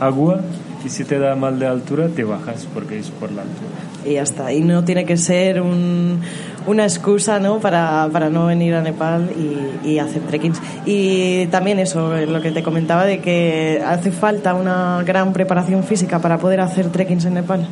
Agua, 0.00 0.40
y 0.84 0.88
si 0.88 1.04
te 1.04 1.18
da 1.18 1.36
mal 1.36 1.58
de 1.58 1.66
altura, 1.66 2.08
te 2.08 2.24
bajas 2.24 2.66
porque 2.72 2.98
es 2.98 3.10
por 3.10 3.30
la 3.30 3.42
altura. 3.42 3.70
Y 4.04 4.14
ya 4.14 4.22
está. 4.22 4.52
Y 4.52 4.62
no 4.62 4.84
tiene 4.84 5.04
que 5.04 5.16
ser 5.16 5.62
un, 5.62 6.20
una 6.66 6.84
excusa 6.84 7.38
¿no? 7.38 7.60
Para, 7.60 8.08
para, 8.12 8.30
no 8.30 8.46
venir 8.46 8.74
a 8.74 8.82
Nepal 8.82 9.30
y, 9.36 9.88
y, 9.88 9.98
hacer 10.00 10.22
trekkings. 10.22 10.60
Y 10.84 11.46
también 11.46 11.78
eso, 11.78 12.16
lo 12.26 12.40
que 12.40 12.50
te 12.50 12.64
comentaba 12.64 13.04
de 13.04 13.20
que 13.20 13.80
hace 13.86 14.10
falta 14.10 14.54
una 14.54 15.02
gran 15.06 15.32
preparación 15.32 15.84
física 15.84 16.18
para 16.18 16.38
poder 16.38 16.60
hacer 16.60 16.88
trekkings 16.88 17.26
en 17.26 17.34
Nepal. 17.34 17.68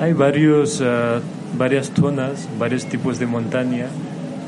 Hay 0.00 0.14
varios, 0.14 0.80
uh, 0.80 1.20
varias 1.58 1.92
zonas, 1.94 2.48
varios 2.58 2.86
tipos 2.86 3.18
de 3.18 3.26
montaña 3.26 3.88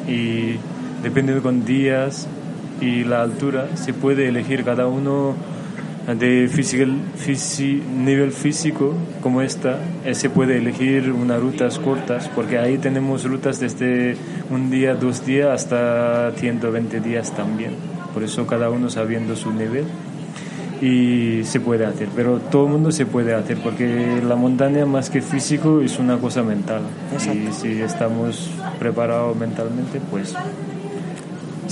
y 0.09 0.56
dependiendo 1.02 1.42
con 1.42 1.64
días 1.64 2.28
y 2.80 3.04
la 3.04 3.23
altura 3.23 3.76
se 3.76 3.92
puede 3.92 4.28
elegir 4.28 4.64
cada 4.64 4.87
uno 4.87 5.35
de 6.06 6.50
nivel 8.04 8.32
físico 8.32 8.94
como 9.21 9.40
esta 9.40 9.78
eh, 10.04 10.16
se 10.16 10.30
puede 10.30 10.59
elegir 10.59 11.12
unas 11.12 11.40
rutas 11.40 11.78
cortas 11.78 12.28
porque 12.35 12.59
ahí 12.59 12.78
tenemos 12.78 13.25
rutas 13.25 13.61
desde 13.61 14.16
un 14.50 14.68
día 14.71 14.94
dos 14.94 15.25
días 15.25 15.50
hasta 15.50 16.32
120 16.32 17.00
días 17.00 17.32
también. 17.37 17.73
Por 18.12 18.25
eso 18.25 18.47
cada 18.47 18.68
uno 18.68 18.90
sabiendo 18.90 19.37
su 19.37 19.52
nivel 19.52 19.85
y 20.83 21.45
se 21.45 21.61
puede 21.61 21.87
hacer, 21.87 22.09
pero 22.17 22.41
todo 22.41 22.67
el 22.67 22.73
mundo 22.73 22.91
se 22.91 23.07
puede 23.07 23.35
hacer 23.35 23.57
porque 23.59 24.21
la 24.21 24.35
montaña 24.35 24.85
más 24.85 25.11
que 25.11 25.23
físico 25.23 25.81
es 25.81 26.01
una 26.01 26.19
cosa 26.19 26.43
mental. 26.43 26.83
Y 27.15 27.53
si 27.53 27.81
estamos 27.81 28.51
preparados 28.81 29.37
mentalmente 29.37 30.01
pues 30.11 30.35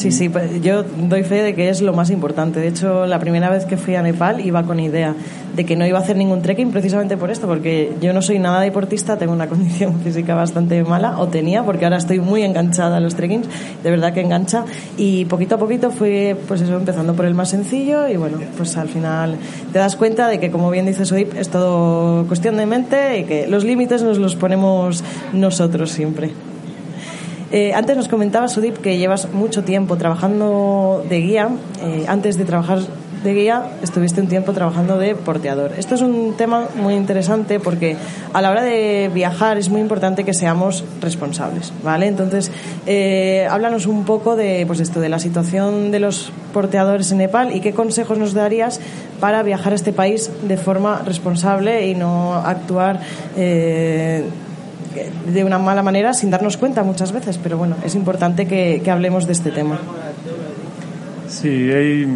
Sí, 0.00 0.12
sí, 0.12 0.30
pues 0.30 0.62
yo 0.62 0.82
doy 0.82 1.24
fe 1.24 1.42
de 1.42 1.54
que 1.54 1.68
es 1.68 1.82
lo 1.82 1.92
más 1.92 2.08
importante. 2.08 2.58
De 2.58 2.68
hecho, 2.68 3.04
la 3.04 3.18
primera 3.18 3.50
vez 3.50 3.66
que 3.66 3.76
fui 3.76 3.96
a 3.96 4.02
Nepal 4.02 4.40
iba 4.40 4.62
con 4.62 4.80
idea 4.80 5.14
de 5.54 5.66
que 5.66 5.76
no 5.76 5.84
iba 5.84 5.98
a 5.98 6.00
hacer 6.00 6.16
ningún 6.16 6.40
trekking 6.40 6.70
precisamente 6.70 7.18
por 7.18 7.30
esto, 7.30 7.46
porque 7.46 7.92
yo 8.00 8.14
no 8.14 8.22
soy 8.22 8.38
nada 8.38 8.62
deportista, 8.62 9.18
tengo 9.18 9.34
una 9.34 9.46
condición 9.50 10.00
física 10.00 10.34
bastante 10.34 10.82
mala, 10.84 11.18
o 11.18 11.28
tenía, 11.28 11.64
porque 11.64 11.84
ahora 11.84 11.98
estoy 11.98 12.18
muy 12.18 12.44
enganchada 12.44 12.96
a 12.96 13.00
los 13.00 13.14
trekkings, 13.14 13.46
de 13.84 13.90
verdad 13.90 14.14
que 14.14 14.22
engancha, 14.22 14.64
y 14.96 15.26
poquito 15.26 15.56
a 15.56 15.58
poquito 15.58 15.90
fui, 15.90 16.34
pues 16.48 16.62
eso, 16.62 16.76
empezando 16.76 17.12
por 17.12 17.26
el 17.26 17.34
más 17.34 17.50
sencillo, 17.50 18.08
y 18.08 18.16
bueno, 18.16 18.38
pues 18.56 18.78
al 18.78 18.88
final 18.88 19.36
te 19.70 19.80
das 19.80 19.96
cuenta 19.96 20.28
de 20.28 20.40
que, 20.40 20.50
como 20.50 20.70
bien 20.70 20.86
dice 20.86 21.04
Soip, 21.04 21.36
es 21.36 21.50
todo 21.50 22.26
cuestión 22.26 22.56
de 22.56 22.64
mente 22.64 23.18
y 23.18 23.24
que 23.24 23.46
los 23.46 23.64
límites 23.64 24.02
nos 24.02 24.16
los 24.16 24.34
ponemos 24.34 25.04
nosotros 25.34 25.90
siempre. 25.90 26.30
Eh, 27.52 27.72
antes 27.74 27.96
nos 27.96 28.08
comentaba, 28.08 28.48
Sudip, 28.48 28.78
que 28.78 28.96
llevas 28.98 29.32
mucho 29.32 29.64
tiempo 29.64 29.96
trabajando 29.96 31.04
de 31.08 31.20
guía. 31.20 31.48
Eh, 31.82 32.04
antes 32.06 32.38
de 32.38 32.44
trabajar 32.44 32.80
de 33.22 33.34
guía 33.34 33.64
estuviste 33.82 34.20
un 34.20 34.28
tiempo 34.28 34.52
trabajando 34.52 34.98
de 34.98 35.14
porteador. 35.14 35.72
Esto 35.76 35.94
es 35.94 36.00
un 36.00 36.34
tema 36.36 36.68
muy 36.76 36.94
interesante 36.94 37.60
porque 37.60 37.96
a 38.32 38.40
la 38.40 38.50
hora 38.50 38.62
de 38.62 39.10
viajar 39.12 39.58
es 39.58 39.68
muy 39.68 39.80
importante 39.80 40.24
que 40.24 40.32
seamos 40.32 40.84
responsables, 41.00 41.72
¿vale? 41.84 42.06
Entonces, 42.06 42.50
eh, 42.86 43.46
háblanos 43.50 43.86
un 43.86 44.04
poco 44.04 44.36
de, 44.36 44.64
pues 44.66 44.80
esto, 44.80 45.00
de 45.00 45.08
la 45.08 45.18
situación 45.18 45.90
de 45.90 46.00
los 46.00 46.32
porteadores 46.54 47.12
en 47.12 47.18
Nepal 47.18 47.54
y 47.54 47.60
qué 47.60 47.72
consejos 47.72 48.16
nos 48.16 48.32
darías 48.32 48.80
para 49.20 49.42
viajar 49.42 49.72
a 49.72 49.76
este 49.76 49.92
país 49.92 50.30
de 50.42 50.56
forma 50.56 51.02
responsable 51.04 51.86
y 51.88 51.94
no 51.94 52.34
actuar 52.34 53.00
eh, 53.36 54.24
de 55.26 55.44
una 55.44 55.58
mala 55.58 55.82
manera 55.82 56.12
sin 56.14 56.30
darnos 56.30 56.56
cuenta 56.56 56.82
muchas 56.82 57.12
veces, 57.12 57.38
pero 57.38 57.56
bueno, 57.56 57.76
es 57.84 57.94
importante 57.94 58.46
que, 58.46 58.82
hablemos 58.90 59.26
de 59.26 59.32
este 59.32 59.50
tema. 59.50 59.78
Sí, 61.28 61.48
hay 61.48 62.06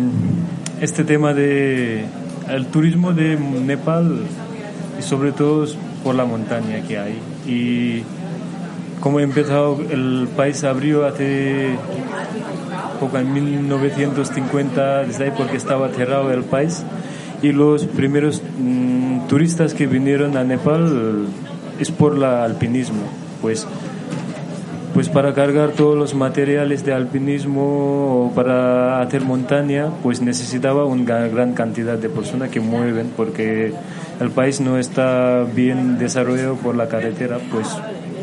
este 0.80 1.04
tema 1.04 1.32
de 1.32 2.04
el 2.50 2.66
turismo 2.66 3.12
de 3.12 3.36
Nepal 3.36 4.22
y 4.98 5.02
sobre 5.02 5.32
todo 5.32 5.66
por 6.02 6.14
la 6.14 6.24
montaña 6.24 6.82
que 6.86 6.98
hay 6.98 7.18
y 7.46 8.02
como 9.00 9.20
he 9.20 9.22
empezado 9.22 9.78
el 9.90 10.28
país 10.36 10.64
abrió 10.64 11.06
hace 11.06 11.70
poco 13.00 13.18
en 13.18 13.32
1950 13.32 15.04
desde 15.04 15.24
ahí 15.24 15.32
porque 15.36 15.56
estaba 15.56 15.88
cerrado 15.90 16.30
el 16.32 16.42
país 16.42 16.84
y 17.40 17.52
los 17.52 17.84
primeros 17.84 18.42
mm, 18.58 19.26
turistas 19.28 19.74
que 19.74 19.86
vinieron 19.86 20.36
a 20.36 20.44
Nepal 20.44 21.26
es 21.84 21.90
por 21.90 22.14
el 22.14 22.24
alpinismo, 22.24 23.02
pues 23.42 23.66
pues 24.94 25.10
para 25.10 25.34
cargar 25.34 25.72
todos 25.72 25.98
los 25.98 26.14
materiales 26.14 26.84
de 26.84 26.94
alpinismo 26.94 28.26
o 28.26 28.32
para 28.32 29.02
hacer 29.02 29.22
montaña, 29.22 29.90
pues 30.02 30.22
necesitaba 30.22 30.84
una 30.86 31.26
gran 31.26 31.52
cantidad 31.52 31.98
de 31.98 32.08
personas 32.08 32.48
que 32.48 32.60
mueven 32.60 33.10
porque 33.14 33.74
el 34.20 34.30
país 34.30 34.60
no 34.60 34.78
está 34.78 35.44
bien 35.52 35.98
desarrollado 35.98 36.54
por 36.54 36.74
la 36.74 36.86
carretera, 36.86 37.38
pues 37.50 37.68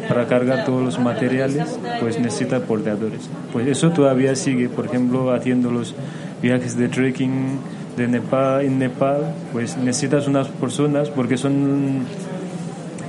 para 0.08 0.26
cargar 0.28 0.66
todos 0.66 0.82
los 0.82 0.98
materiales, 0.98 1.78
pues 2.00 2.18
necesita 2.20 2.62
porteadores. 2.62 3.30
Pues 3.54 3.68
eso 3.68 3.92
todavía 3.92 4.36
sigue, 4.36 4.70
por 4.70 4.86
ejemplo, 4.88 5.34
haciendo 5.34 5.70
los 5.70 5.94
viajes 6.42 6.78
de 6.78 6.88
trekking 6.88 7.60
de 7.98 8.08
Nepal, 8.08 8.64
en 8.64 8.80
Nepal, 8.80 9.34
pues 9.52 9.78
necesitas 9.78 10.28
unas 10.28 10.48
personas 10.48 11.10
porque 11.10 11.38
son 11.38 12.06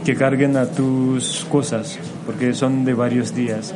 que 0.04 0.14
carguen 0.16 0.56
a 0.56 0.66
tus 0.66 1.46
cosas, 1.50 1.98
porque 2.26 2.54
son 2.54 2.84
de 2.84 2.94
varios 2.94 3.34
días 3.34 3.74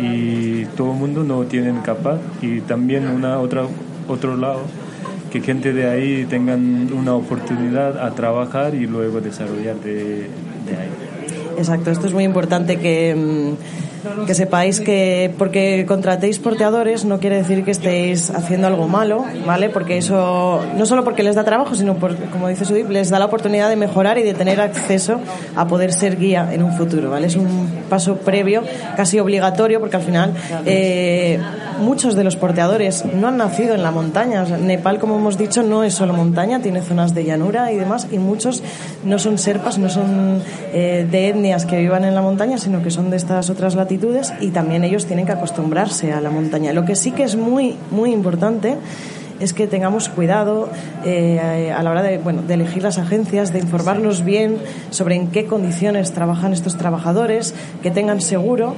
y 0.00 0.64
todo 0.76 0.92
el 0.92 0.98
mundo 0.98 1.22
no 1.22 1.42
tiene 1.44 1.72
capaz 1.82 2.18
y 2.40 2.60
también 2.60 3.08
una 3.08 3.38
otra 3.38 3.66
otro 4.08 4.36
lado 4.36 4.62
que 5.30 5.40
gente 5.40 5.72
de 5.72 5.88
ahí 5.88 6.26
tengan 6.28 6.92
una 6.92 7.14
oportunidad 7.14 7.98
a 7.98 8.14
trabajar 8.14 8.74
y 8.74 8.86
luego 8.86 9.20
desarrollar 9.20 9.76
de, 9.76 9.94
de 9.94 10.76
ahí. 10.76 10.90
Exacto, 11.56 11.90
esto 11.90 12.06
es 12.06 12.12
muy 12.12 12.24
importante 12.24 12.78
que 12.78 13.14
mm, 13.14 13.91
que 14.26 14.34
sepáis 14.34 14.80
que 14.80 15.32
porque 15.38 15.84
contratéis 15.86 16.38
porteadores 16.38 17.04
no 17.04 17.20
quiere 17.20 17.36
decir 17.36 17.64
que 17.64 17.70
estéis 17.70 18.30
haciendo 18.30 18.66
algo 18.66 18.88
malo, 18.88 19.24
¿vale? 19.46 19.70
Porque 19.70 19.98
eso, 19.98 20.60
no 20.76 20.86
solo 20.86 21.04
porque 21.04 21.22
les 21.22 21.36
da 21.36 21.44
trabajo, 21.44 21.74
sino 21.74 21.94
porque, 21.94 22.24
como 22.24 22.48
dice 22.48 22.64
Sudip, 22.64 22.90
les 22.90 23.10
da 23.10 23.18
la 23.18 23.26
oportunidad 23.26 23.68
de 23.68 23.76
mejorar 23.76 24.18
y 24.18 24.22
de 24.22 24.34
tener 24.34 24.60
acceso 24.60 25.20
a 25.56 25.66
poder 25.66 25.92
ser 25.92 26.18
guía 26.18 26.48
en 26.52 26.62
un 26.62 26.72
futuro, 26.72 27.10
¿vale? 27.10 27.26
Es 27.26 27.36
un 27.36 27.68
paso 27.88 28.16
previo, 28.16 28.62
casi 28.96 29.20
obligatorio, 29.20 29.78
porque 29.78 29.96
al 29.96 30.02
final 30.02 30.34
eh, 30.66 31.38
muchos 31.78 32.16
de 32.16 32.24
los 32.24 32.36
porteadores 32.36 33.04
no 33.04 33.28
han 33.28 33.36
nacido 33.36 33.74
en 33.74 33.82
la 33.82 33.90
montaña. 33.90 34.44
Nepal, 34.44 34.98
como 34.98 35.16
hemos 35.16 35.38
dicho, 35.38 35.62
no 35.62 35.84
es 35.84 35.94
solo 35.94 36.12
montaña, 36.12 36.60
tiene 36.60 36.82
zonas 36.82 37.14
de 37.14 37.24
llanura 37.24 37.72
y 37.72 37.76
demás, 37.76 38.08
y 38.10 38.18
muchos 38.18 38.62
no 39.04 39.18
son 39.18 39.38
serpas, 39.38 39.78
no 39.78 39.88
son 39.88 40.42
eh, 40.72 41.06
de 41.08 41.28
etnias 41.28 41.66
que 41.66 41.78
vivan 41.78 42.04
en 42.04 42.14
la 42.14 42.22
montaña, 42.22 42.58
sino 42.58 42.82
que 42.82 42.90
son 42.90 43.10
de 43.10 43.16
estas 43.16 43.50
otras 43.50 43.74
latitudes 43.74 43.91
y 44.40 44.48
también 44.48 44.84
ellos 44.84 45.06
tienen 45.06 45.26
que 45.26 45.32
acostumbrarse 45.32 46.12
a 46.12 46.20
la 46.20 46.30
montaña. 46.30 46.72
Lo 46.72 46.84
que 46.84 46.96
sí 46.96 47.12
que 47.12 47.24
es 47.24 47.36
muy, 47.36 47.76
muy 47.90 48.12
importante 48.12 48.76
es 49.40 49.52
que 49.52 49.66
tengamos 49.66 50.08
cuidado 50.08 50.68
eh, 51.04 51.72
a 51.76 51.82
la 51.82 51.90
hora 51.90 52.02
de, 52.02 52.18
bueno, 52.18 52.42
de 52.42 52.54
elegir 52.54 52.82
las 52.82 52.98
agencias, 52.98 53.52
de 53.52 53.58
informarnos 53.58 54.24
bien 54.24 54.58
sobre 54.90 55.16
en 55.16 55.28
qué 55.28 55.46
condiciones 55.46 56.12
trabajan 56.12 56.52
estos 56.52 56.76
trabajadores, 56.76 57.54
que 57.82 57.90
tengan 57.90 58.20
seguro 58.20 58.74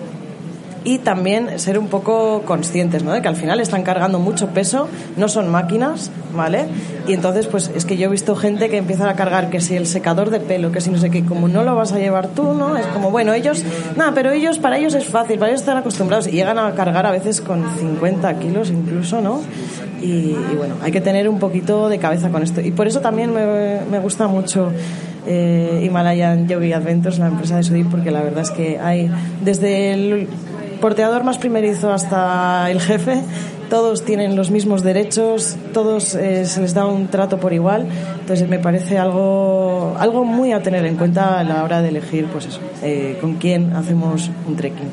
y 0.84 0.98
también 0.98 1.58
ser 1.58 1.78
un 1.78 1.88
poco 1.88 2.42
conscientes, 2.42 3.02
¿no? 3.02 3.12
De 3.12 3.22
que 3.22 3.28
al 3.28 3.36
final 3.36 3.58
están 3.58 3.82
cargando 3.82 4.18
mucho 4.18 4.48
peso, 4.48 4.88
no 5.16 5.28
son 5.28 5.50
máquinas, 5.50 6.10
¿vale? 6.36 6.66
Y 7.08 7.14
entonces, 7.14 7.46
pues 7.46 7.70
es 7.74 7.86
que 7.86 7.96
yo 7.96 8.06
he 8.06 8.10
visto 8.10 8.36
gente 8.36 8.68
que 8.68 8.76
empieza 8.76 9.08
a 9.08 9.14
cargar 9.14 9.48
que 9.48 9.60
si 9.60 9.76
el 9.76 9.86
secador 9.86 10.30
de 10.30 10.40
pelo, 10.40 10.72
que 10.72 10.82
si 10.82 10.90
no 10.90 10.98
sé 10.98 11.10
qué, 11.10 11.24
como 11.24 11.48
no 11.48 11.64
lo 11.64 11.74
vas 11.74 11.92
a 11.92 11.98
llevar 11.98 12.28
tú, 12.28 12.52
¿no? 12.52 12.76
Es 12.76 12.86
como, 12.88 13.10
bueno, 13.10 13.32
ellos, 13.32 13.64
nada, 13.96 14.12
pero 14.14 14.30
ellos, 14.30 14.58
para 14.58 14.78
ellos 14.78 14.94
es 14.94 15.06
fácil, 15.06 15.38
para 15.38 15.50
ellos 15.50 15.62
están 15.62 15.78
acostumbrados 15.78 16.26
y 16.26 16.32
llegan 16.32 16.58
a 16.58 16.72
cargar 16.74 17.06
a 17.06 17.10
veces 17.10 17.40
con 17.40 17.64
50 17.78 18.38
kilos 18.38 18.70
incluso, 18.70 19.22
¿no? 19.22 19.40
Y, 20.02 20.34
bueno, 20.56 20.74
hay 20.82 20.92
que 20.92 21.00
tener 21.00 21.30
un 21.30 21.38
poquito 21.38 21.88
de 21.88 21.98
cabeza 21.98 22.28
con 22.28 22.42
esto. 22.42 22.60
Y 22.60 22.72
por 22.72 22.86
eso 22.86 23.00
también 23.00 23.32
me, 23.32 23.98
gusta 24.00 24.26
mucho 24.26 24.70
eh, 25.26 25.80
Himalayan 25.82 26.46
Yogi 26.46 26.74
Adventures, 26.74 27.18
la 27.18 27.28
empresa 27.28 27.56
de 27.56 27.62
Sudip, 27.62 27.90
porque 27.90 28.10
la 28.10 28.20
verdad 28.20 28.42
es 28.42 28.50
que 28.50 28.78
hay 28.78 29.10
desde 29.42 29.94
el 29.94 30.28
porteador 30.80 31.24
más 31.24 31.38
primerizo 31.38 31.92
hasta 31.92 32.70
el 32.70 32.80
jefe, 32.80 33.22
todos 33.70 34.04
tienen 34.04 34.36
los 34.36 34.50
mismos 34.50 34.82
derechos, 34.82 35.56
todos 35.72 36.14
eh, 36.14 36.44
se 36.44 36.60
les 36.60 36.74
da 36.74 36.86
un 36.86 37.08
trato 37.08 37.38
por 37.38 37.52
igual. 37.52 37.86
Entonces 38.20 38.48
me 38.48 38.58
parece 38.58 38.98
algo, 38.98 39.96
algo 39.98 40.24
muy 40.24 40.52
a 40.52 40.62
tener 40.62 40.84
en 40.86 40.96
cuenta 40.96 41.40
a 41.40 41.44
la 41.44 41.64
hora 41.64 41.82
de 41.82 41.88
elegir, 41.88 42.26
pues 42.26 42.46
eso, 42.46 42.60
eh, 42.82 43.18
con 43.20 43.34
quién 43.34 43.72
hacemos 43.74 44.30
un 44.46 44.56
trekking. 44.56 44.88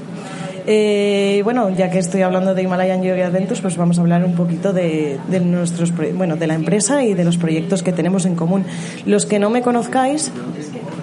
Eh, 0.67 1.41
bueno, 1.43 1.69
ya 1.71 1.89
que 1.89 1.97
estoy 1.97 2.21
hablando 2.21 2.53
de 2.53 2.61
Himalayan 2.61 3.01
Yoga 3.01 3.27
Adventures, 3.27 3.61
pues 3.61 3.77
vamos 3.77 3.97
a 3.97 4.01
hablar 4.01 4.23
un 4.23 4.33
poquito 4.33 4.73
de, 4.73 5.19
de, 5.27 5.39
nuestros, 5.39 5.91
bueno, 6.15 6.35
de 6.35 6.47
la 6.47 6.53
empresa 6.53 7.03
y 7.03 7.13
de 7.13 7.23
los 7.23 7.37
proyectos 7.37 7.81
que 7.81 7.91
tenemos 7.91 8.25
en 8.25 8.35
común. 8.35 8.63
Los 9.05 9.25
que 9.25 9.39
no 9.39 9.49
me 9.49 9.63
conozcáis, 9.63 10.31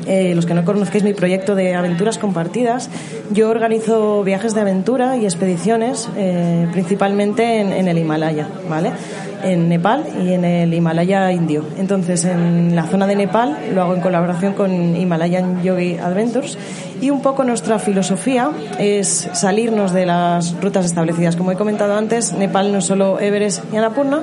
eh, 0.08 0.34
los 0.34 0.46
que 0.46 0.54
no 0.54 0.64
conozcáis 0.64 1.04
mi 1.04 1.12
proyecto 1.12 1.54
de 1.54 1.74
aventuras 1.74 2.18
compartidas, 2.18 2.88
yo 3.30 3.50
organizo 3.50 4.24
viajes 4.24 4.54
de 4.54 4.62
aventura 4.62 5.16
y 5.16 5.24
expediciones, 5.24 6.08
eh, 6.16 6.66
principalmente 6.72 7.60
en, 7.60 7.72
en, 7.72 7.88
el 7.88 7.98
Himalaya, 7.98 8.48
¿vale? 8.70 8.92
En 9.44 9.68
Nepal 9.68 10.04
y 10.24 10.32
en 10.32 10.44
el 10.44 10.72
Himalaya 10.72 11.30
indio. 11.30 11.64
Entonces, 11.76 12.24
en 12.24 12.74
la 12.74 12.84
zona 12.84 13.06
de 13.06 13.16
Nepal 13.16 13.56
lo 13.74 13.82
hago 13.82 13.94
en 13.94 14.00
colaboración 14.00 14.54
con 14.54 14.96
Himalayan 14.96 15.62
Yogi 15.62 15.98
Adventures 15.98 16.58
y 17.00 17.10
un 17.10 17.22
poco 17.22 17.44
nuestra 17.44 17.78
filosofía 17.78 18.50
es 18.78 19.28
salirnos 19.32 19.92
de 19.92 20.06
las 20.06 20.60
rutas 20.60 20.86
establecidas. 20.86 21.36
Como 21.36 21.52
he 21.52 21.56
comentado 21.56 21.94
antes, 21.94 22.32
Nepal 22.32 22.72
no 22.72 22.78
es 22.78 22.86
solo 22.86 23.20
Everest 23.20 23.62
y 23.72 23.76
Annapurna, 23.76 24.22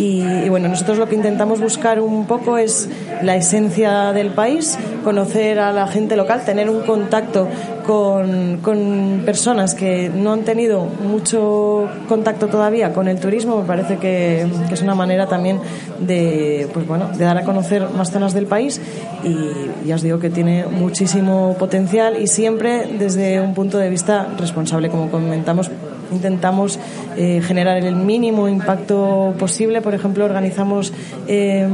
y, 0.00 0.48
bueno, 0.48 0.68
nosotros 0.68 0.96
lo 0.96 1.08
que 1.08 1.14
intentamos 1.14 1.60
buscar 1.60 2.00
un 2.00 2.24
poco 2.26 2.56
es 2.56 2.88
la 3.20 3.36
esencia 3.36 4.12
del 4.12 4.30
país, 4.30 4.78
conocer 5.04 5.58
a 5.58 5.72
la 5.72 5.86
gente 5.88 6.16
local, 6.16 6.42
tener 6.46 6.70
un 6.70 6.80
contacto 6.80 7.48
con, 7.86 8.60
con, 8.62 9.22
personas 9.26 9.74
que 9.74 10.08
no 10.08 10.32
han 10.32 10.44
tenido 10.44 10.84
mucho 10.84 11.86
contacto 12.08 12.46
todavía 12.46 12.94
con 12.94 13.08
el 13.08 13.20
turismo. 13.20 13.60
Me 13.60 13.66
parece 13.66 13.98
que, 13.98 14.46
que, 14.68 14.74
es 14.74 14.80
una 14.80 14.94
manera 14.94 15.26
también 15.26 15.60
de, 15.98 16.66
pues 16.72 16.86
bueno, 16.86 17.08
de 17.08 17.22
dar 17.22 17.36
a 17.36 17.44
conocer 17.44 17.90
más 17.90 18.10
zonas 18.10 18.32
del 18.32 18.46
país 18.46 18.80
y 19.22 19.86
ya 19.86 19.96
os 19.96 20.02
digo 20.02 20.18
que 20.18 20.30
tiene 20.30 20.64
muchísimo 20.64 21.56
potencial 21.58 22.20
y 22.20 22.26
siempre 22.26 22.86
desde 22.98 23.40
un 23.42 23.52
punto 23.52 23.76
de 23.76 23.90
vista 23.90 24.28
responsable, 24.38 24.88
como 24.88 25.10
comentamos 25.10 25.70
intentamos 26.12 26.78
eh, 27.16 27.40
generar 27.42 27.78
el 27.78 27.96
mínimo 27.96 28.48
impacto 28.48 29.34
posible. 29.38 29.80
Por 29.80 29.94
ejemplo, 29.94 30.24
organizamos 30.24 30.92
eh, 31.26 31.66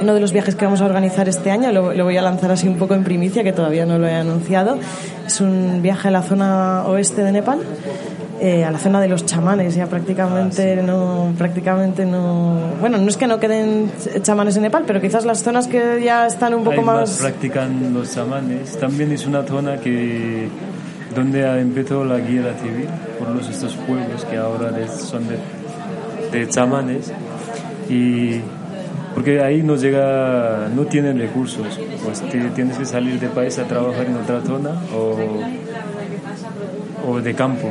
uno 0.00 0.14
de 0.14 0.20
los 0.20 0.32
viajes 0.32 0.54
que 0.54 0.64
vamos 0.64 0.80
a 0.80 0.86
organizar 0.86 1.28
este 1.28 1.50
año, 1.50 1.72
lo, 1.72 1.92
lo, 1.94 2.04
voy 2.04 2.16
a 2.16 2.22
lanzar 2.22 2.50
así 2.50 2.68
un 2.68 2.76
poco 2.76 2.94
en 2.94 3.04
primicia, 3.04 3.42
que 3.42 3.52
todavía 3.52 3.86
no 3.86 3.98
lo 3.98 4.06
he 4.06 4.14
anunciado. 4.14 4.78
Es 5.26 5.40
un 5.40 5.80
viaje 5.82 6.08
a 6.08 6.10
la 6.10 6.22
zona 6.22 6.84
oeste 6.86 7.22
de 7.22 7.32
Nepal. 7.32 7.60
Eh, 8.40 8.64
a 8.64 8.70
la 8.72 8.78
zona 8.78 9.00
de 9.00 9.06
los 9.06 9.24
chamanes 9.24 9.76
ya 9.76 9.86
prácticamente 9.86 10.82
no 10.82 11.32
prácticamente 11.38 12.04
no 12.04 12.58
bueno 12.80 12.98
no 12.98 13.08
es 13.08 13.16
que 13.16 13.28
no 13.28 13.38
queden 13.38 13.92
chamanes 14.22 14.56
en 14.56 14.64
Nepal 14.64 14.82
pero 14.88 15.00
quizás 15.00 15.24
las 15.24 15.44
zonas 15.44 15.68
que 15.68 16.02
ya 16.04 16.26
están 16.26 16.52
un 16.52 16.64
poco 16.64 16.80
Hay 16.80 16.84
más, 16.84 17.10
más 17.10 17.18
practican 17.20 17.94
los 17.94 18.12
chamanes 18.12 18.76
también 18.76 19.12
es 19.12 19.24
una 19.26 19.44
zona 19.44 19.76
que 19.76 20.48
donde 21.14 21.42
empezó 21.60 22.04
la 22.04 22.18
guerra 22.18 22.54
civil 22.54 22.88
por 23.18 23.30
los, 23.30 23.48
estos 23.48 23.74
pueblos 23.76 24.24
que 24.24 24.36
ahora 24.36 24.70
son 24.88 25.24
de, 25.28 25.38
de 26.32 26.48
chamanes. 26.48 27.12
Y 27.88 28.40
porque 29.14 29.40
ahí 29.40 29.62
no 29.62 29.76
llega, 29.76 30.68
no 30.74 30.86
tienen 30.86 31.18
recursos, 31.18 31.78
pues 32.04 32.22
tienes 32.54 32.76
que 32.76 32.84
salir 32.84 33.20
de 33.20 33.28
país 33.28 33.58
a 33.58 33.64
trabajar 33.64 34.06
en 34.06 34.16
otra 34.16 34.40
zona 34.42 34.70
o, 34.92 35.16
o 37.08 37.20
de 37.20 37.34
campo. 37.34 37.70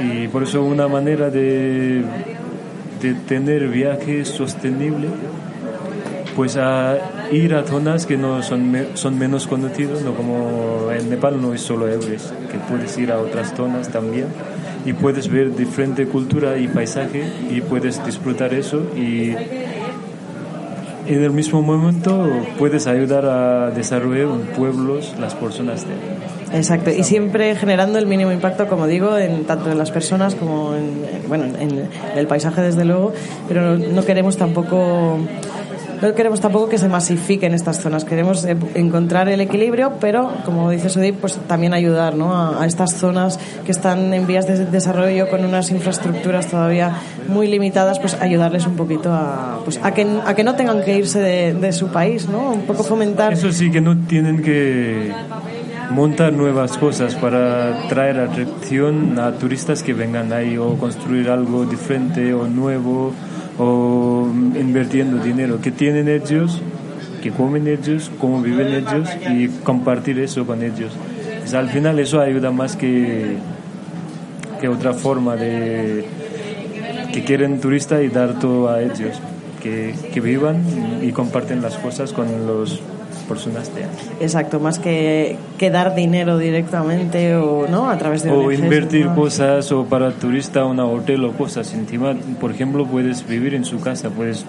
Y 0.00 0.26
por 0.28 0.42
eso 0.42 0.62
una 0.64 0.88
manera 0.88 1.30
de, 1.30 2.02
de 3.00 3.14
tener 3.28 3.68
viajes 3.68 4.28
sostenibles 4.28 5.10
pues 6.34 6.56
a 6.56 6.96
ir 7.32 7.54
a 7.54 7.64
zonas 7.64 8.06
que 8.06 8.16
no 8.16 8.42
son, 8.42 8.74
son 8.94 9.18
menos 9.18 9.46
conocidas, 9.46 10.02
no 10.02 10.14
como 10.14 10.90
en 10.92 11.08
Nepal 11.10 11.40
no 11.40 11.54
es 11.54 11.62
solo 11.62 11.88
Everest, 11.88 12.30
que 12.50 12.58
puedes 12.58 12.96
ir 12.98 13.10
a 13.10 13.18
otras 13.18 13.54
zonas 13.54 13.88
también 13.88 14.26
y 14.84 14.92
puedes 14.92 15.28
ver 15.28 15.54
diferente 15.54 16.06
cultura 16.06 16.58
y 16.58 16.68
paisaje 16.68 17.24
y 17.50 17.60
puedes 17.60 18.04
disfrutar 18.04 18.52
eso 18.52 18.82
y 18.96 19.34
en 21.06 21.24
el 21.24 21.30
mismo 21.30 21.62
momento 21.62 22.28
puedes 22.58 22.86
ayudar 22.86 23.26
a 23.26 23.70
desarrollar 23.70 24.28
pueblos, 24.56 25.14
las 25.18 25.34
personas 25.34 25.84
de 25.86 26.56
Exacto, 26.56 26.90
y 26.90 27.02
siempre 27.02 27.56
generando 27.56 27.98
el 27.98 28.06
mínimo 28.06 28.30
impacto, 28.30 28.68
como 28.68 28.86
digo, 28.86 29.16
en 29.16 29.44
tanto 29.44 29.70
en 29.70 29.78
las 29.78 29.90
personas 29.90 30.34
como 30.34 30.74
en, 30.74 31.02
bueno, 31.26 31.44
en 31.44 31.88
el 32.14 32.26
paisaje 32.26 32.60
desde 32.60 32.84
luego, 32.84 33.12
pero 33.48 33.78
no 33.78 34.04
queremos 34.04 34.36
tampoco 34.36 35.18
no 36.02 36.14
queremos 36.14 36.40
tampoco 36.40 36.68
que 36.68 36.78
se 36.78 36.88
masifiquen 36.88 37.54
estas 37.54 37.80
zonas, 37.80 38.04
queremos 38.04 38.44
eh, 38.44 38.56
encontrar 38.74 39.28
el 39.28 39.40
equilibrio, 39.40 39.92
pero 40.00 40.32
como 40.44 40.68
dice 40.70 40.88
Sodip, 40.88 41.20
pues 41.20 41.38
también 41.46 41.74
ayudar 41.74 42.16
¿no? 42.16 42.34
a, 42.34 42.60
a, 42.60 42.66
estas 42.66 42.94
zonas 42.94 43.38
que 43.64 43.70
están 43.70 44.12
en 44.12 44.26
vías 44.26 44.48
de 44.48 44.66
desarrollo 44.66 45.30
con 45.30 45.44
unas 45.44 45.70
infraestructuras 45.70 46.48
todavía 46.48 46.96
muy 47.28 47.46
limitadas, 47.46 48.00
pues 48.00 48.14
ayudarles 48.14 48.66
un 48.66 48.74
poquito 48.74 49.12
a, 49.12 49.60
pues, 49.64 49.78
a, 49.82 49.94
que, 49.94 50.04
a 50.26 50.34
que 50.34 50.42
no 50.42 50.56
tengan 50.56 50.82
que 50.82 50.98
irse 50.98 51.20
de, 51.20 51.54
de 51.54 51.72
su 51.72 51.88
país, 51.88 52.28
¿no? 52.28 52.50
Un 52.50 52.62
poco 52.62 52.82
fomentar. 52.82 53.32
Eso 53.34 53.52
sí, 53.52 53.70
que 53.70 53.80
no 53.80 53.96
tienen 53.96 54.42
que 54.42 55.12
montar 55.90 56.32
nuevas 56.32 56.78
cosas 56.78 57.14
para 57.14 57.86
traer 57.88 58.18
atracción 58.18 59.18
a 59.18 59.32
turistas 59.32 59.82
que 59.82 59.92
vengan 59.92 60.32
ahí 60.32 60.56
o 60.56 60.76
construir 60.76 61.30
algo 61.30 61.64
diferente 61.64 62.34
o 62.34 62.48
nuevo 62.48 63.12
o 63.62 64.28
invirtiendo 64.28 65.22
dinero. 65.22 65.60
Que 65.60 65.70
tienen 65.70 66.08
ellos, 66.08 66.60
que 67.22 67.30
comen 67.30 67.68
ellos, 67.68 68.10
cómo 68.18 68.42
viven 68.42 68.68
ellos 68.68 69.08
y 69.30 69.48
compartir 69.62 70.18
eso 70.18 70.46
con 70.46 70.62
ellos. 70.62 70.92
Pues 71.40 71.54
al 71.54 71.68
final 71.68 71.98
eso 71.98 72.20
ayuda 72.20 72.50
más 72.50 72.76
que, 72.76 73.36
que 74.60 74.68
otra 74.68 74.92
forma 74.92 75.36
de 75.36 76.04
que 77.12 77.24
quieren 77.24 77.60
turistas 77.60 78.02
y 78.02 78.08
dar 78.08 78.38
todo 78.38 78.70
a 78.70 78.80
ellos, 78.80 79.20
que, 79.62 79.94
que 80.12 80.20
vivan 80.20 80.64
y 81.02 81.12
comparten 81.12 81.60
las 81.60 81.76
cosas 81.76 82.12
con 82.12 82.46
los 82.46 82.80
Exacto, 84.20 84.60
más 84.60 84.78
que, 84.78 85.36
que 85.58 85.70
dar 85.70 85.94
dinero 85.94 86.38
directamente 86.38 87.34
o 87.36 87.66
no 87.68 87.90
a 87.90 87.98
través 87.98 88.22
de 88.22 88.30
o 88.30 88.50
invertir 88.52 89.06
¿no? 89.06 89.14
cosas 89.14 89.70
o 89.72 89.84
para 89.84 90.10
turista 90.12 90.64
una 90.64 90.84
hotel 90.84 91.24
o 91.24 91.32
cosas 91.32 91.72
encima 91.74 92.14
por 92.40 92.50
ejemplo 92.50 92.86
puedes 92.86 93.26
vivir 93.26 93.54
en 93.54 93.64
su 93.64 93.80
casa 93.80 94.10
puedes 94.10 94.44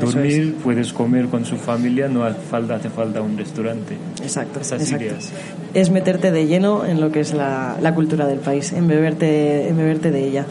dormir 0.00 0.54
es. 0.56 0.62
puedes 0.62 0.92
comer 0.92 1.26
con 1.26 1.44
su 1.44 1.56
familia 1.56 2.08
no 2.08 2.24
hace 2.24 2.40
falta 2.40 2.76
hace 2.76 2.90
falta 2.90 3.20
un 3.20 3.36
restaurante 3.36 3.96
exacto, 4.22 4.60
esas 4.60 4.82
exacto. 4.82 5.04
ideas 5.04 5.30
es 5.74 5.90
meterte 5.90 6.30
de 6.30 6.46
lleno 6.46 6.84
en 6.84 7.00
lo 7.00 7.10
que 7.12 7.20
es 7.20 7.34
la, 7.34 7.76
la 7.80 7.94
cultura 7.94 8.26
del 8.26 8.38
país 8.38 8.72
en 8.72 8.88
beberte 8.88 9.68
en 9.68 9.76
beberte 9.76 10.10
de 10.10 10.26
ella 10.26 10.46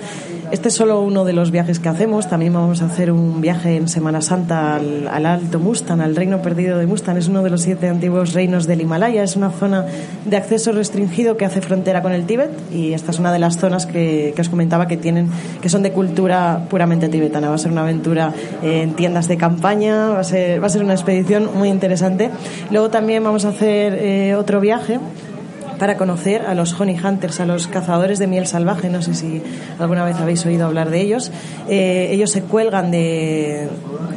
Este 0.52 0.68
es 0.68 0.76
solo 0.76 1.00
uno 1.00 1.24
de 1.24 1.32
los 1.32 1.50
viajes 1.50 1.80
que 1.80 1.88
hacemos. 1.88 2.28
También 2.28 2.52
vamos 2.52 2.82
a 2.82 2.86
hacer 2.86 3.10
un 3.10 3.40
viaje 3.40 3.78
en 3.78 3.88
Semana 3.88 4.20
Santa 4.20 4.76
al, 4.76 5.26
Alto 5.26 5.60
Mustang, 5.60 6.02
al 6.02 6.14
reino 6.14 6.42
perdido 6.42 6.78
de 6.78 6.86
Mustang. 6.88 7.16
Es 7.16 7.30
uno 7.30 7.42
de 7.42 7.50
los 7.50 7.62
siete 7.62 7.88
antiguos 7.88 8.34
reinos 8.34 8.68
del 8.68 8.82
Himalaya. 8.82 9.24
Es 9.24 9.38
una 9.38 9.50
zona 9.50 9.86
de 10.26 10.36
acceso 10.36 10.74
restringido 10.74 11.38
que 11.38 11.46
hace 11.46 11.62
frontera 11.62 12.02
con 12.02 12.12
el 12.12 12.26
Tíbet 12.26 12.52
y 12.70 12.92
esta 12.92 13.12
es 13.12 13.20
una 13.20 13.32
de 13.32 13.40
las 13.40 13.60
zonas 13.60 13.86
que, 13.86 14.34
os 14.38 14.50
comentaba 14.50 14.88
que 14.88 14.98
tienen 14.98 15.30
que 15.62 15.70
son 15.70 15.84
de 15.84 15.94
cultura 15.94 16.66
puramente 16.70 17.08
tibetana. 17.08 17.48
Va 17.48 17.56
a 17.56 17.58
ser 17.58 17.72
una 17.72 17.84
aventura 17.84 18.34
en 18.62 18.94
tiendas 18.96 19.30
de 19.30 19.38
campaña. 19.38 20.10
Va 20.10 20.20
a 20.20 20.26
ser, 20.26 20.62
va 20.62 20.68
a 20.68 20.70
ser 20.70 20.84
una 20.84 20.94
expedición 20.94 21.50
muy 21.56 21.70
interesante. 21.70 22.30
Luego 22.72 22.90
también 22.90 23.24
vamos 23.24 23.46
a 23.46 23.50
hacer 23.50 23.94
eh, 23.94 24.36
otro 24.36 24.60
viaje 24.60 25.00
para 25.82 25.98
conocer 25.98 26.46
a 26.46 26.54
los 26.54 26.80
honey 26.80 26.96
hunters, 27.04 27.40
a 27.40 27.48
los 27.48 27.66
cazadores 27.66 28.20
de 28.20 28.28
miel 28.28 28.46
salvaje. 28.46 28.88
No 28.88 29.02
sé 29.02 29.16
si 29.16 29.42
alguna 29.80 30.06
vez 30.06 30.16
habéis 30.18 30.46
oído 30.46 30.68
hablar 30.68 30.92
de 30.92 31.02
ellos. 31.02 31.32
Eh, 31.68 32.10
ellos 32.12 32.30
se 32.30 32.44
cuelgan 32.44 32.92
de, 32.92 33.68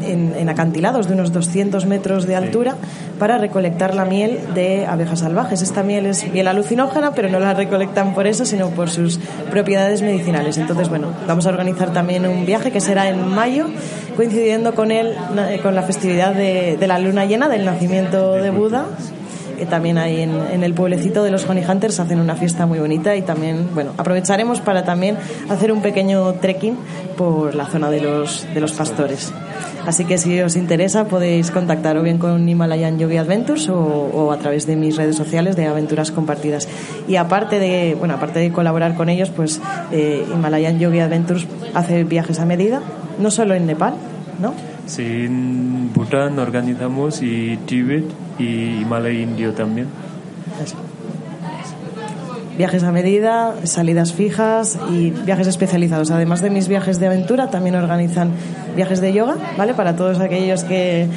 en, 0.06 0.46
acantilados 0.50 1.08
de 1.08 1.14
unos 1.14 1.32
200 1.32 1.86
metros 1.86 2.26
de 2.26 2.36
altura 2.36 2.76
para 3.18 3.38
recolectar 3.38 3.94
la 3.94 4.04
miel 4.04 4.40
de 4.54 4.84
abejas 4.84 5.20
salvajes. 5.20 5.62
Esta 5.62 5.82
miel 5.82 6.04
es 6.04 6.30
miel 6.30 6.48
alucinógena, 6.48 7.12
pero 7.12 7.30
no 7.30 7.40
la 7.40 7.54
recolectan 7.54 8.12
por 8.12 8.26
eso, 8.26 8.44
sino 8.44 8.68
por 8.68 8.90
sus 8.90 9.18
propiedades 9.50 10.02
medicinales. 10.02 10.58
Entonces, 10.58 10.90
bueno, 10.90 11.14
vamos 11.26 11.46
a 11.46 11.48
organizar 11.48 11.94
también 11.94 12.26
un 12.26 12.44
viaje 12.44 12.72
que 12.72 12.82
será 12.82 13.08
en 13.08 13.26
mayo, 13.26 13.68
coincidiendo 14.16 14.74
con, 14.74 14.90
el, 14.90 15.16
con 15.62 15.74
la 15.74 15.82
festividad 15.82 16.34
de, 16.34 16.76
de 16.76 16.86
la 16.86 16.98
luna 16.98 17.24
llena 17.24 17.48
del 17.48 17.64
nacimiento 17.64 18.34
de 18.34 18.50
Buda 18.50 18.84
que 19.56 19.66
también 19.66 19.98
hay 19.98 20.20
en, 20.20 20.62
el 20.62 20.74
pueblecito 20.74 21.22
de 21.22 21.30
los 21.30 21.48
Honey 21.48 21.64
Hunters 21.64 22.00
hacen 22.00 22.20
una 22.20 22.36
fiesta 22.36 22.66
muy 22.66 22.78
bonita 22.78 23.16
y 23.16 23.22
también, 23.22 23.68
bueno, 23.74 23.92
aprovecharemos 23.96 24.60
para 24.60 24.84
también 24.84 25.16
hacer 25.48 25.72
un 25.72 25.82
pequeño 25.82 26.34
trekking 26.34 26.76
por 27.16 27.54
la 27.54 27.66
zona 27.66 27.90
de 27.90 28.00
los, 28.00 28.46
de 28.52 28.60
los 28.60 28.72
pastores. 28.72 29.32
Así 29.86 30.04
que 30.06 30.16
si 30.16 30.40
os 30.40 30.56
interesa 30.56 31.04
podéis 31.04 31.50
contactar 31.50 31.98
o 31.98 32.02
bien 32.02 32.18
con 32.18 32.48
Himalayan 32.48 32.98
Yogi 32.98 33.18
Adventures 33.18 33.68
o, 33.68 34.32
a 34.32 34.38
través 34.38 34.66
de 34.66 34.76
mis 34.76 34.96
redes 34.96 35.16
sociales 35.16 35.56
de 35.56 35.66
Aventuras 35.66 36.10
Compartidas. 36.10 36.68
Y 37.06 37.16
aparte 37.16 37.58
de, 37.58 37.94
bueno, 37.98 38.14
aparte 38.14 38.38
de 38.38 38.50
colaborar 38.50 38.94
con 38.94 39.08
ellos, 39.08 39.30
pues 39.30 39.60
eh, 39.92 40.24
Himalayan 40.32 40.78
Yogi 40.78 41.00
Adventures 41.00 41.46
hace 41.74 42.04
viajes 42.04 42.40
a 42.40 42.46
medida, 42.46 42.80
no 43.18 43.30
solo 43.30 43.54
en 43.54 43.66
Nepal, 43.66 43.94
¿no? 44.40 44.54
Sí, 44.86 45.02
en 45.02 45.92
Bután 45.92 46.38
organizamos 46.38 47.22
y 47.22 47.58
Tíbet 47.66 48.04
y 48.38 48.80
Himalaya 48.80 49.18
Indio 49.18 49.52
también. 49.52 49.88
Viajes 52.56 52.84
a 52.84 52.92
medida, 52.92 53.54
salidas 53.64 54.12
fijas 54.12 54.78
y 54.90 55.10
viajes 55.10 55.48
especializados. 55.48 56.10
Además 56.12 56.40
de 56.40 56.50
mis 56.50 56.68
viajes 56.68 57.00
de 57.00 57.06
aventura, 57.06 57.50
también 57.50 57.74
organizan 57.74 58.30
viajes 58.76 59.00
de 59.00 59.12
yoga, 59.12 59.36
¿vale? 59.58 59.74
Para 59.74 59.96
todos 59.96 60.20
aquellos 60.20 60.62
que, 60.62 61.08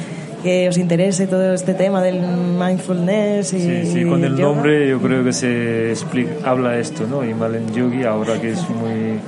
que 0.42 0.68
os 0.68 0.76
interese 0.78 1.28
todo 1.28 1.54
este 1.54 1.74
tema 1.74 2.02
del 2.02 2.20
mindfulness 2.20 3.52
y 3.52 3.60
sí, 3.60 3.92
sí 3.92 4.04
con 4.04 4.24
el 4.24 4.40
nombre 4.40 4.88
yo 4.88 5.00
creo 5.00 5.24
que 5.24 5.32
se 5.32 5.90
explica, 5.90 6.30
habla 6.44 6.78
esto 6.78 7.06
no 7.08 7.24
Himalayan 7.24 7.74
Yogi 7.74 8.04
ahora 8.04 8.40
que 8.40 8.52
es 8.52 8.70
muy 8.70 9.18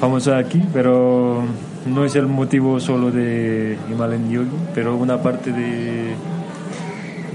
famoso 0.00 0.34
aquí 0.34 0.60
pero 0.72 1.44
no 1.86 2.04
es 2.04 2.14
el 2.16 2.26
motivo 2.26 2.80
solo 2.80 3.10
de 3.10 3.76
Himalayan 3.90 4.30
Yogi, 4.30 4.56
pero 4.74 4.96
una 4.96 5.20
parte 5.20 5.52
de, 5.52 6.14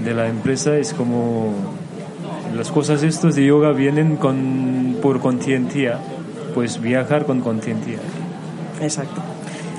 de 0.04 0.14
la 0.14 0.28
empresa 0.28 0.78
es 0.78 0.94
como 0.94 1.54
las 2.56 2.72
cosas 2.72 3.04
estas 3.04 3.36
de 3.36 3.46
yoga 3.46 3.72
vienen 3.72 4.16
con, 4.16 4.98
por 5.02 5.20
conciencia, 5.20 6.00
pues 6.54 6.82
viajar 6.82 7.26
con 7.26 7.42
conciencia. 7.42 7.98
Exacto. 8.82 9.22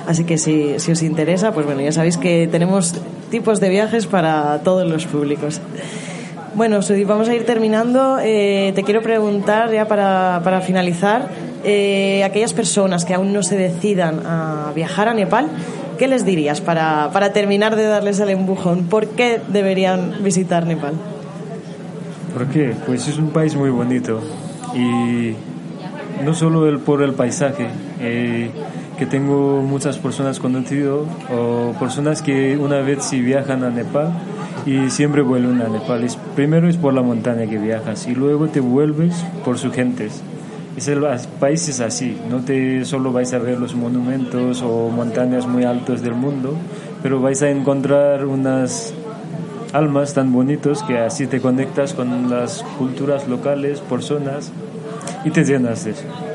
Así 0.07 0.24
que 0.24 0.38
si, 0.38 0.78
si 0.78 0.92
os 0.92 1.02
interesa, 1.02 1.52
pues 1.52 1.66
bueno, 1.66 1.81
ya 1.81 1.92
sabéis 1.92 2.16
que 2.16 2.48
tenemos 2.50 2.94
tipos 3.31 3.61
de 3.61 3.68
viajes 3.68 4.07
para 4.07 4.61
todos 4.61 4.88
los 4.88 5.07
públicos. 5.07 5.61
Bueno, 6.54 6.81
vamos 7.07 7.28
a 7.28 7.35
ir 7.35 7.44
terminando. 7.44 8.18
Eh, 8.20 8.72
te 8.74 8.83
quiero 8.83 9.02
preguntar 9.02 9.70
ya 9.70 9.87
para, 9.87 10.40
para 10.42 10.61
finalizar, 10.61 11.28
eh, 11.64 12.24
aquellas 12.24 12.52
personas 12.52 13.04
que 13.04 13.14
aún 13.14 13.33
no 13.33 13.42
se 13.42 13.57
decidan 13.57 14.20
a 14.24 14.72
viajar 14.74 15.09
a 15.09 15.14
Nepal, 15.14 15.48
¿qué 15.99 16.09
les 16.09 16.25
dirías 16.25 16.61
para, 16.61 17.11
para 17.13 17.33
terminar 17.33 17.77
de 17.77 17.85
darles 17.85 18.21
el 18.21 18.31
empujón? 18.31 18.85
¿Por 18.85 19.09
qué 19.09 19.41
deberían 19.49 20.23
visitar 20.23 20.67
Nepal? 20.67 20.95
¿Por 22.33 22.47
qué? 22.47 22.75
Pues 22.87 23.09
es 23.09 23.19
un 23.19 23.31
país 23.31 23.55
muy 23.57 23.71
bonito 23.71 24.21
y 24.75 25.35
no 26.25 26.35
solo 26.35 26.69
el, 26.69 26.79
por 26.79 27.03
el 27.03 27.13
paisaje, 27.13 27.67
eh, 28.01 28.51
que 28.99 29.07
tengo 29.07 29.63
muchas 29.63 29.99
personas 29.99 30.39
conocidas 30.39 31.01
o 31.33 31.75
personas 31.79 32.23
que 32.23 32.57
una 32.57 32.81
vez 32.81 33.05
si 33.05 33.21
viajan 33.21 33.63
a 33.65 33.71
Nepal 33.71 34.13
y 34.67 34.91
siempre 34.91 35.23
vuelven 35.23 35.61
a 35.63 35.69
Nepal. 35.69 36.07
primero 36.35 36.69
es 36.69 36.77
por 36.77 36.95
la 36.95 37.03
montaña 37.03 37.47
que 37.47 37.59
viajas 37.59 38.07
y 38.09 38.15
luego 38.15 38.49
te 38.49 38.61
vuelves 38.61 39.25
por 39.45 39.59
sus 39.59 39.73
gentes 39.73 40.23
es 40.79 40.88
el 40.88 41.05
país 41.41 41.69
es 41.69 41.81
así, 41.81 42.17
no 42.31 42.38
te 42.38 42.85
solo 42.85 43.12
vais 43.12 43.33
a 43.33 43.38
ver 43.38 43.59
los 43.59 43.75
monumentos 43.75 44.62
o 44.62 44.88
montañas 44.88 45.47
muy 45.47 45.64
altos 45.64 46.03
del 46.03 46.14
mundo, 46.14 46.55
pero 47.03 47.21
vais 47.21 47.43
a 47.43 47.51
encontrar 47.51 48.25
unas 48.25 48.95
almas 49.73 50.14
tan 50.14 50.33
bonitos 50.33 50.85
que 50.85 50.99
así 50.99 51.27
te 51.27 51.41
conectas 51.41 51.95
con 51.95 52.31
las 52.31 52.62
culturas 52.79 53.27
locales, 53.27 53.81
personas 53.81 54.53
y 55.25 55.31
te 55.31 55.45
llenas 55.45 55.85
de 55.85 55.91
eso 55.91 56.28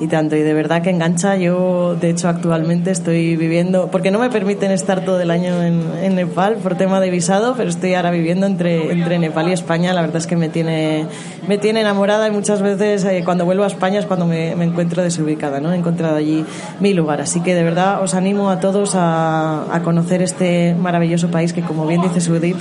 y 0.00 0.06
tanto. 0.06 0.36
Y 0.36 0.42
de 0.42 0.54
verdad 0.54 0.82
que 0.82 0.90
engancha. 0.90 1.36
Yo, 1.36 1.94
de 1.94 2.10
hecho, 2.10 2.28
actualmente 2.28 2.90
estoy 2.90 3.36
viviendo, 3.36 3.88
porque 3.90 4.10
no 4.10 4.18
me 4.18 4.30
permiten 4.30 4.70
estar 4.70 5.04
todo 5.04 5.20
el 5.20 5.30
año 5.30 5.62
en, 5.62 6.14
Nepal 6.14 6.56
por 6.56 6.76
tema 6.76 7.00
de 7.00 7.10
visado, 7.10 7.54
pero 7.56 7.68
estoy 7.68 7.94
ahora 7.94 8.10
viviendo 8.10 8.46
entre, 8.46 8.92
entre 8.92 9.18
Nepal 9.18 9.48
y 9.48 9.52
España. 9.52 9.92
La 9.92 10.00
verdad 10.00 10.18
es 10.18 10.26
que 10.26 10.36
me 10.36 10.48
tiene, 10.48 11.06
me 11.48 11.58
tiene 11.58 11.80
enamorada 11.80 12.28
y 12.28 12.30
muchas 12.30 12.62
veces 12.62 13.04
eh, 13.04 13.22
cuando 13.24 13.44
vuelvo 13.44 13.64
a 13.64 13.66
España 13.66 13.98
es 13.98 14.06
cuando 14.06 14.26
me, 14.26 14.54
me, 14.54 14.64
encuentro 14.64 15.02
desubicada. 15.02 15.60
¿no? 15.60 15.72
He 15.72 15.76
encontrado 15.76 16.16
allí 16.16 16.44
mi 16.80 16.94
lugar. 16.94 17.20
Así 17.20 17.40
que 17.40 17.54
de 17.54 17.64
verdad 17.64 18.02
os 18.02 18.14
animo 18.14 18.50
a 18.50 18.60
todos 18.60 18.94
a, 18.94 19.74
a 19.74 19.82
conocer 19.82 20.22
este 20.22 20.74
maravilloso 20.74 21.30
país 21.30 21.52
que, 21.52 21.62
como 21.62 21.86
bien 21.86 22.00
dice 22.02 22.20
Sudip, 22.20 22.56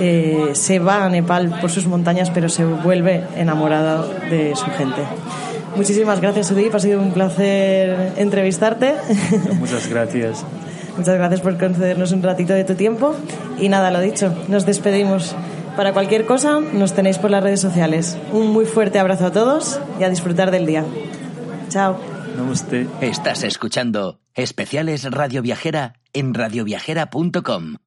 eh, 0.00 0.50
se 0.54 0.80
va 0.80 1.04
a 1.04 1.08
Nepal 1.08 1.58
por 1.60 1.70
sus 1.70 1.86
montañas, 1.86 2.30
pero 2.30 2.48
se 2.48 2.64
vuelve 2.64 3.24
enamorada 3.36 4.04
de 4.28 4.54
su 4.56 4.66
gente. 4.72 5.02
Muchísimas 5.76 6.20
gracias, 6.20 6.50
Udip. 6.50 6.74
Ha 6.74 6.80
sido 6.80 7.00
un 7.00 7.12
placer 7.12 8.12
entrevistarte. 8.16 8.94
Muchas 9.58 9.88
gracias. 9.88 10.44
Muchas 10.96 11.16
gracias 11.16 11.40
por 11.40 11.58
concedernos 11.58 12.12
un 12.12 12.22
ratito 12.22 12.52
de 12.52 12.64
tu 12.64 12.74
tiempo. 12.74 13.16
Y 13.58 13.68
nada, 13.68 13.90
lo 13.90 14.00
dicho, 14.00 14.32
nos 14.48 14.64
despedimos. 14.64 15.34
Para 15.76 15.92
cualquier 15.92 16.24
cosa, 16.24 16.60
nos 16.60 16.92
tenéis 16.92 17.18
por 17.18 17.32
las 17.32 17.42
redes 17.42 17.60
sociales. 17.60 18.16
Un 18.32 18.48
muy 18.50 18.64
fuerte 18.64 19.00
abrazo 19.00 19.26
a 19.26 19.32
todos 19.32 19.80
y 19.98 20.04
a 20.04 20.08
disfrutar 20.08 20.52
del 20.52 20.66
día. 20.66 20.84
Chao. 21.68 21.98
Estás 23.00 23.42
escuchando 23.42 24.20
Especiales 24.34 25.04
Radio 25.10 25.42
Viajera 25.42 25.94
en 26.12 26.34
radioviajera.com. 26.34 27.83